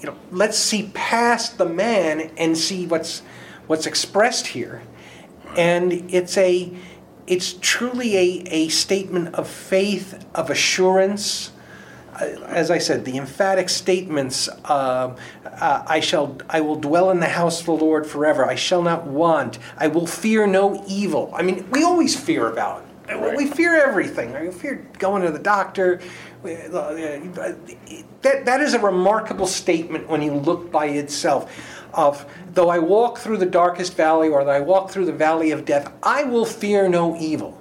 you 0.00 0.06
know, 0.06 0.16
let's 0.30 0.56
see 0.56 0.90
past 0.94 1.58
the 1.58 1.66
man 1.66 2.30
and 2.38 2.56
see 2.56 2.86
what's 2.86 3.22
what's 3.66 3.86
expressed 3.86 4.46
here, 4.46 4.82
and 5.56 5.92
it's 6.12 6.36
a 6.36 6.72
it's 7.26 7.54
truly 7.60 8.16
a, 8.16 8.42
a 8.46 8.68
statement 8.68 9.34
of 9.36 9.46
faith, 9.48 10.26
of 10.34 10.50
assurance. 10.50 11.52
Uh, 12.14 12.24
As 12.46 12.70
I 12.70 12.78
said, 12.78 13.04
the 13.04 13.16
emphatic 13.18 13.68
statements: 13.68 14.48
um, 14.64 15.16
uh, 15.44 15.84
"I 15.86 16.00
shall, 16.00 16.36
I 16.48 16.60
will 16.60 16.76
dwell 16.76 17.10
in 17.10 17.20
the 17.20 17.28
house 17.28 17.60
of 17.60 17.66
the 17.66 17.72
Lord 17.72 18.06
forever. 18.06 18.44
I 18.44 18.56
shall 18.56 18.82
not 18.82 19.06
want. 19.06 19.58
I 19.76 19.86
will 19.86 20.06
fear 20.06 20.46
no 20.46 20.82
evil." 20.88 21.30
I 21.34 21.42
mean, 21.42 21.68
we 21.70 21.84
always 21.84 22.18
fear 22.18 22.48
about. 22.48 22.84
We 23.36 23.46
fear 23.46 23.74
everything. 23.74 24.32
We 24.40 24.52
fear 24.52 24.86
going 24.98 25.22
to 25.22 25.32
the 25.32 25.38
doctor. 25.38 26.00
Uh, 26.44 27.54
That, 28.22 28.44
that 28.44 28.60
is 28.60 28.74
a 28.74 28.78
remarkable 28.78 29.46
statement 29.46 30.08
when 30.08 30.22
you 30.22 30.34
look 30.34 30.70
by 30.70 30.86
itself. 30.86 31.50
Of 31.92 32.24
though 32.54 32.68
I 32.68 32.78
walk 32.78 33.18
through 33.18 33.38
the 33.38 33.46
darkest 33.46 33.96
valley, 33.96 34.28
or 34.28 34.44
though 34.44 34.50
I 34.50 34.60
walk 34.60 34.90
through 34.90 35.06
the 35.06 35.12
valley 35.12 35.50
of 35.50 35.64
death, 35.64 35.92
I 36.02 36.24
will 36.24 36.44
fear 36.44 36.88
no 36.88 37.16
evil. 37.16 37.60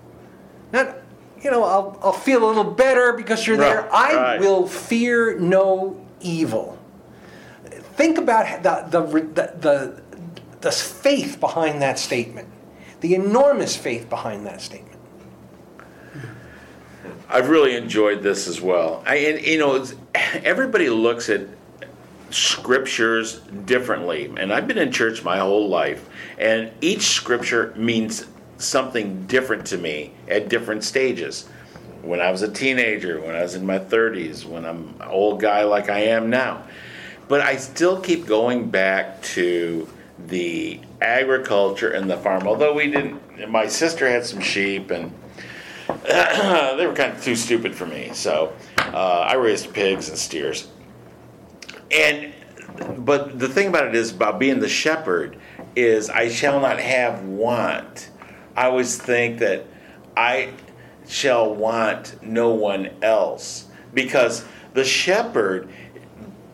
Not, 0.72 0.98
you 1.42 1.50
know, 1.50 1.64
I'll, 1.64 2.00
I'll 2.04 2.12
feel 2.12 2.44
a 2.44 2.48
little 2.48 2.72
better 2.72 3.14
because 3.14 3.48
you're 3.48 3.58
there. 3.58 3.94
I 3.94 4.16
right. 4.16 4.40
will 4.40 4.68
fear 4.68 5.40
no 5.40 6.00
evil. 6.22 6.78
Think 7.66 8.18
about 8.18 8.64
the, 8.64 9.02
the, 9.02 9.20
the, 9.20 9.54
the, 9.60 10.02
the 10.62 10.72
faith 10.72 11.40
behind 11.40 11.82
that 11.82 11.98
statement, 11.98 12.48
the 13.02 13.16
enormous 13.16 13.76
faith 13.76 14.10
behind 14.10 14.46
that 14.46 14.62
statement. 14.62 15.00
I've 17.30 17.50
really 17.50 17.76
enjoyed 17.76 18.24
this 18.24 18.48
as 18.48 18.60
well. 18.60 19.04
I, 19.06 19.16
and 19.16 19.46
you 19.46 19.60
know, 19.60 19.86
everybody 20.16 20.90
looks 20.90 21.30
at 21.30 21.42
scriptures 22.32 23.40
differently, 23.66 24.32
and 24.38 24.54
I've 24.54 24.68
been 24.68 24.78
in 24.78 24.92
church 24.92 25.24
my 25.24 25.40
whole 25.40 25.68
life, 25.68 26.08
and 26.38 26.72
each 26.82 27.04
scripture 27.04 27.74
means 27.76 28.26
something 28.58 29.26
different 29.26 29.66
to 29.68 29.78
me 29.78 30.12
at 30.28 30.50
different 30.50 30.84
stages. 30.84 31.48
When 32.02 32.22
I 32.22 32.32
was 32.32 32.42
a 32.42 32.52
teenager, 32.52 33.20
when 33.22 33.36
I 33.36 33.42
was 33.42 33.56
in 33.56 33.66
my 33.66 33.80
30s, 33.80 34.46
when 34.46 34.66
I'm 34.66 34.96
an 35.02 35.08
old 35.08 35.40
guy 35.40 35.64
like 35.64 35.90
I 35.90 36.00
am 36.00 36.30
now. 36.30 36.64
But 37.28 37.42
I 37.42 37.58
still 37.58 38.00
keep 38.00 38.26
going 38.26 38.70
back 38.70 39.22
to 39.22 39.88
the 40.28 40.80
agriculture 41.02 41.92
and 41.92 42.10
the 42.10 42.18
farm. 42.18 42.48
Although 42.48 42.74
we 42.74 42.90
didn't, 42.90 43.50
my 43.50 43.68
sister 43.68 44.10
had 44.10 44.26
some 44.26 44.42
sheep 44.42 44.92
and 44.92 45.14
they 46.04 46.86
were 46.86 46.94
kind 46.94 47.14
of 47.14 47.24
too 47.24 47.36
stupid 47.36 47.76
for 47.76 47.86
me. 47.86 48.12
So 48.14 48.54
uh, 48.78 49.28
I 49.30 49.36
raised 49.36 49.74
pigs 49.74 50.10
and 50.10 50.18
steers. 50.18 50.68
And 51.92 52.34
but 53.06 53.40
the 53.40 53.48
thing 53.48 53.68
about 53.68 53.88
it 53.88 53.96
is 53.96 54.12
about 54.12 54.40
being 54.40 54.60
the 54.60 54.70
shepherd 54.70 55.38
is 55.76 56.10
I 56.10 56.30
shall 56.30 56.60
not 56.60 56.80
have 56.80 57.24
want. 57.24 58.10
I 58.56 58.66
always 58.66 58.98
think 58.98 59.40
that 59.40 59.66
I 60.16 60.50
shall 61.08 61.54
want 61.54 62.22
no 62.22 62.52
one 62.52 62.92
else. 63.02 63.66
Because 63.94 64.46
the 64.74 64.86
shepherd 64.86 65.70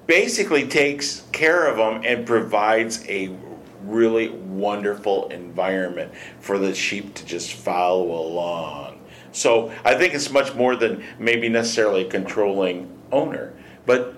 basically 0.08 0.68
takes 0.68 1.24
care 1.32 1.68
of 1.68 1.78
them 1.78 2.02
and 2.06 2.26
provides 2.26 3.06
a 3.08 3.36
really 3.84 4.30
wonderful 4.30 5.28
environment 5.30 6.12
for 6.40 6.58
the 6.58 6.74
sheep 6.74 7.14
to 7.16 7.26
just 7.26 7.54
follow 7.54 8.12
along. 8.12 9.00
So 9.32 9.72
I 9.84 9.96
think 9.96 10.14
it's 10.14 10.32
much 10.32 10.56
more 10.56 10.76
than 10.76 11.04
maybe 11.20 11.50
necessarily 11.50 12.06
a 12.06 12.10
controlling 12.10 12.90
owner, 13.12 13.54
but 13.86 14.15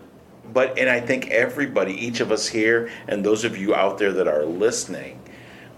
but 0.58 0.80
and 0.80 0.90
I 0.90 1.00
think 1.00 1.28
everybody, 1.28 1.94
each 1.94 2.20
of 2.20 2.32
us 2.32 2.48
here, 2.48 2.90
and 3.08 3.24
those 3.24 3.44
of 3.44 3.56
you 3.56 3.76
out 3.76 4.00
there 4.00 4.12
that 4.14 4.28
are 4.28 4.44
listening, 4.44 5.22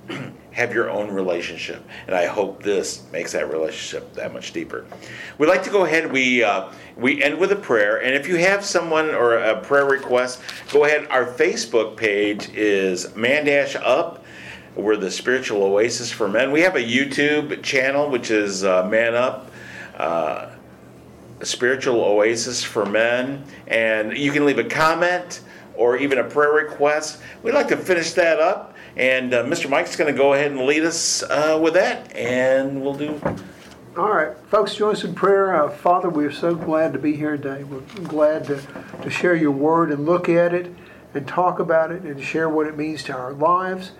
have 0.51 0.73
your 0.73 0.89
own 0.89 1.11
relationship, 1.11 1.83
and 2.07 2.15
I 2.15 2.27
hope 2.27 2.63
this 2.63 3.03
makes 3.11 3.33
that 3.33 3.51
relationship 3.51 4.13
that 4.13 4.31
much 4.31 4.53
deeper. 4.53 4.85
We'd 5.37 5.47
like 5.47 5.63
to 5.63 5.69
go 5.69 5.83
ahead. 5.83 6.09
We 6.09 6.45
uh, 6.45 6.71
we 6.95 7.21
end 7.21 7.37
with 7.39 7.51
a 7.51 7.57
prayer, 7.57 8.01
and 8.01 8.15
if 8.15 8.25
you 8.25 8.37
have 8.37 8.63
someone 8.63 9.09
or 9.09 9.39
a 9.39 9.59
prayer 9.59 9.83
request, 9.83 10.39
go 10.71 10.85
ahead. 10.85 11.07
Our 11.09 11.25
Facebook 11.25 11.97
page 11.97 12.47
is 12.53 13.13
Man 13.17 13.43
Dash 13.43 13.75
Up. 13.75 14.23
We're 14.77 14.95
the 14.95 15.11
spiritual 15.11 15.61
oasis 15.61 16.09
for 16.09 16.29
men. 16.29 16.53
We 16.53 16.61
have 16.61 16.77
a 16.77 16.81
YouTube 16.81 17.61
channel 17.63 18.09
which 18.09 18.31
is 18.31 18.63
uh, 18.63 18.87
Man 18.87 19.13
Up. 19.13 19.51
Uh, 19.97 20.51
spiritual 21.43 22.01
oasis 22.01 22.63
for 22.63 22.85
men 22.85 23.43
and 23.67 24.17
you 24.17 24.31
can 24.31 24.45
leave 24.45 24.59
a 24.59 24.63
comment 24.63 25.41
or 25.75 25.97
even 25.97 26.17
a 26.17 26.23
prayer 26.23 26.51
request 26.51 27.21
we'd 27.43 27.53
like 27.53 27.67
to 27.67 27.77
finish 27.77 28.13
that 28.13 28.39
up 28.39 28.75
and 28.97 29.33
uh, 29.33 29.43
mr 29.45 29.69
mike's 29.69 29.95
going 29.95 30.11
to 30.11 30.17
go 30.17 30.33
ahead 30.33 30.51
and 30.51 30.61
lead 30.61 30.83
us 30.83 31.23
uh, 31.23 31.57
with 31.61 31.73
that 31.73 32.13
and 32.15 32.81
we'll 32.81 32.93
do 32.93 33.19
All 33.97 34.13
right, 34.13 34.37
folks, 34.49 34.75
join 34.75 34.93
us 34.93 35.03
in 35.03 35.13
prayer. 35.13 35.61
Uh, 35.63 35.69
Father, 35.69 36.09
we 36.09 36.23
are 36.23 36.31
so 36.31 36.55
glad 36.55 36.93
to 36.93 36.99
be 36.99 37.15
here 37.15 37.35
today. 37.35 37.63
We're 37.63 37.81
glad 38.03 38.45
to, 38.45 38.61
to 39.01 39.09
share 39.09 39.35
your 39.35 39.51
word 39.51 39.91
and 39.91 40.05
look 40.05 40.29
at 40.29 40.53
it 40.53 40.73
and 41.13 41.27
talk 41.27 41.59
about 41.59 41.91
it 41.91 42.03
and 42.03 42.23
share 42.23 42.47
what 42.47 42.67
it 42.67 42.77
means 42.77 43.03
to 43.05 43.13
our 43.13 43.33
lives. 43.33 43.91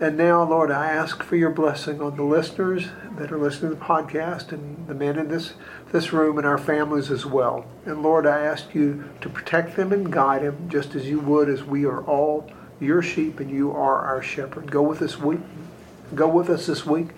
And 0.00 0.16
now, 0.16 0.42
Lord, 0.42 0.70
I 0.70 0.90
ask 0.90 1.22
for 1.22 1.36
your 1.36 1.50
blessing 1.50 2.02
on 2.02 2.16
the 2.16 2.24
listeners 2.24 2.88
that 3.16 3.30
are 3.30 3.38
listening 3.38 3.72
to 3.72 3.78
the 3.78 3.84
podcast 3.84 4.50
and 4.50 4.86
the 4.88 4.94
men 4.94 5.18
in 5.18 5.28
this, 5.28 5.54
this 5.92 6.12
room 6.12 6.36
and 6.36 6.46
our 6.46 6.58
families 6.58 7.10
as 7.10 7.24
well. 7.24 7.64
And 7.86 8.02
Lord, 8.02 8.26
I 8.26 8.40
ask 8.40 8.74
you 8.74 9.08
to 9.20 9.28
protect 9.28 9.76
them 9.76 9.92
and 9.92 10.12
guide 10.12 10.42
them 10.42 10.68
just 10.68 10.94
as 10.94 11.06
you 11.08 11.20
would 11.20 11.48
as 11.48 11.62
we 11.62 11.84
are 11.84 12.02
all 12.04 12.50
your 12.80 13.02
sheep 13.02 13.38
and 13.38 13.50
you 13.50 13.70
are 13.70 14.00
our 14.00 14.20
shepherd. 14.22 14.70
Go 14.70 14.82
with 14.82 15.00
us 15.00 15.18
week. 15.18 15.40
Go 16.14 16.26
with 16.28 16.50
us 16.50 16.66
this 16.66 16.84
week 16.84 17.08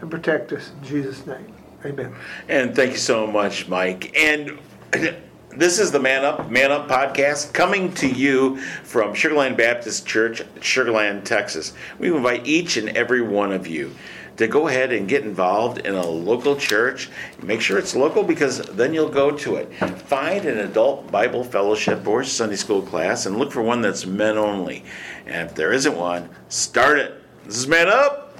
and 0.00 0.10
protect 0.10 0.52
us 0.52 0.70
in 0.70 0.86
Jesus' 0.86 1.26
name. 1.26 1.52
Amen. 1.84 2.14
and 2.48 2.74
thank 2.74 2.92
you 2.92 2.96
so 2.96 3.26
much 3.26 3.68
mike 3.68 4.16
and 4.16 4.58
this 5.56 5.78
is 5.78 5.92
the 5.92 6.00
man 6.00 6.24
up 6.24 6.50
man 6.50 6.72
up 6.72 6.88
podcast 6.88 7.52
coming 7.52 7.92
to 7.94 8.08
you 8.08 8.56
from 8.82 9.14
Sugar 9.14 9.36
Land 9.36 9.56
baptist 9.56 10.06
church 10.06 10.42
Sugar 10.60 10.90
Land 10.90 11.24
texas 11.24 11.72
we 11.98 12.12
invite 12.12 12.46
each 12.46 12.76
and 12.76 12.88
every 12.90 13.22
one 13.22 13.52
of 13.52 13.66
you 13.66 13.94
to 14.36 14.48
go 14.48 14.66
ahead 14.68 14.92
and 14.92 15.08
get 15.08 15.22
involved 15.22 15.78
in 15.78 15.94
a 15.94 16.04
local 16.04 16.56
church. 16.56 17.08
Make 17.42 17.60
sure 17.60 17.78
it's 17.78 17.94
local 17.94 18.24
because 18.24 18.58
then 18.58 18.92
you'll 18.92 19.08
go 19.08 19.30
to 19.30 19.56
it. 19.56 19.72
Find 19.74 20.44
an 20.44 20.58
adult 20.58 21.10
Bible 21.10 21.44
fellowship 21.44 22.04
or 22.06 22.24
Sunday 22.24 22.56
school 22.56 22.82
class 22.82 23.26
and 23.26 23.38
look 23.38 23.52
for 23.52 23.62
one 23.62 23.80
that's 23.80 24.06
men 24.06 24.36
only. 24.36 24.84
And 25.26 25.48
if 25.48 25.54
there 25.54 25.72
isn't 25.72 25.96
one, 25.96 26.28
start 26.48 26.98
it. 26.98 27.14
This 27.44 27.58
is 27.58 27.68
Man 27.68 27.88
Up. 27.88 28.36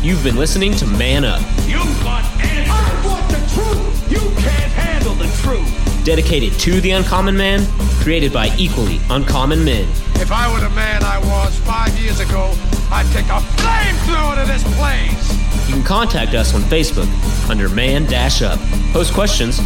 You've 0.00 0.24
been 0.24 0.36
listening 0.36 0.74
to 0.76 0.86
Man 0.86 1.24
Up, 1.24 1.42
You 1.66 1.78
want 2.02 2.24
answers. 2.24 2.31
I 2.72 3.06
want 3.06 3.28
the 3.28 3.42
truth. 3.54 4.10
You 4.10 4.20
can't 4.40 4.72
handle 4.72 5.14
the 5.14 5.28
truth. 5.42 6.04
dedicated 6.04 6.52
to 6.58 6.80
the 6.80 6.90
uncommon 6.92 7.36
man, 7.36 7.64
created 8.02 8.32
by 8.32 8.50
equally 8.58 9.00
uncommon 9.10 9.64
men. 9.64 9.88
If 10.16 10.32
I 10.32 10.52
were 10.52 10.60
the 10.60 10.70
man 10.70 11.02
I 11.04 11.18
was 11.18 11.56
five 11.60 11.96
years 11.98 12.18
ago, 12.20 12.52
I'd 12.90 13.06
take 13.12 13.26
a 13.26 13.40
flamethrower 13.60 14.40
to 14.40 14.46
this 14.50 14.62
place. 14.76 15.68
You 15.68 15.74
can 15.74 15.84
contact 15.84 16.34
us 16.34 16.54
on 16.54 16.62
Facebook 16.62 17.08
under 17.48 17.68
Man 17.68 18.04
Dash 18.06 18.42
Up. 18.42 18.58
Post 18.92 19.14
questions, 19.14 19.60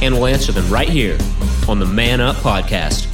and 0.00 0.14
we'll 0.14 0.26
answer 0.26 0.50
them 0.52 0.68
right 0.70 0.88
here 0.88 1.18
on 1.68 1.78
the 1.78 1.86
Man 1.86 2.20
Up 2.20 2.36
Podcast. 2.36 3.11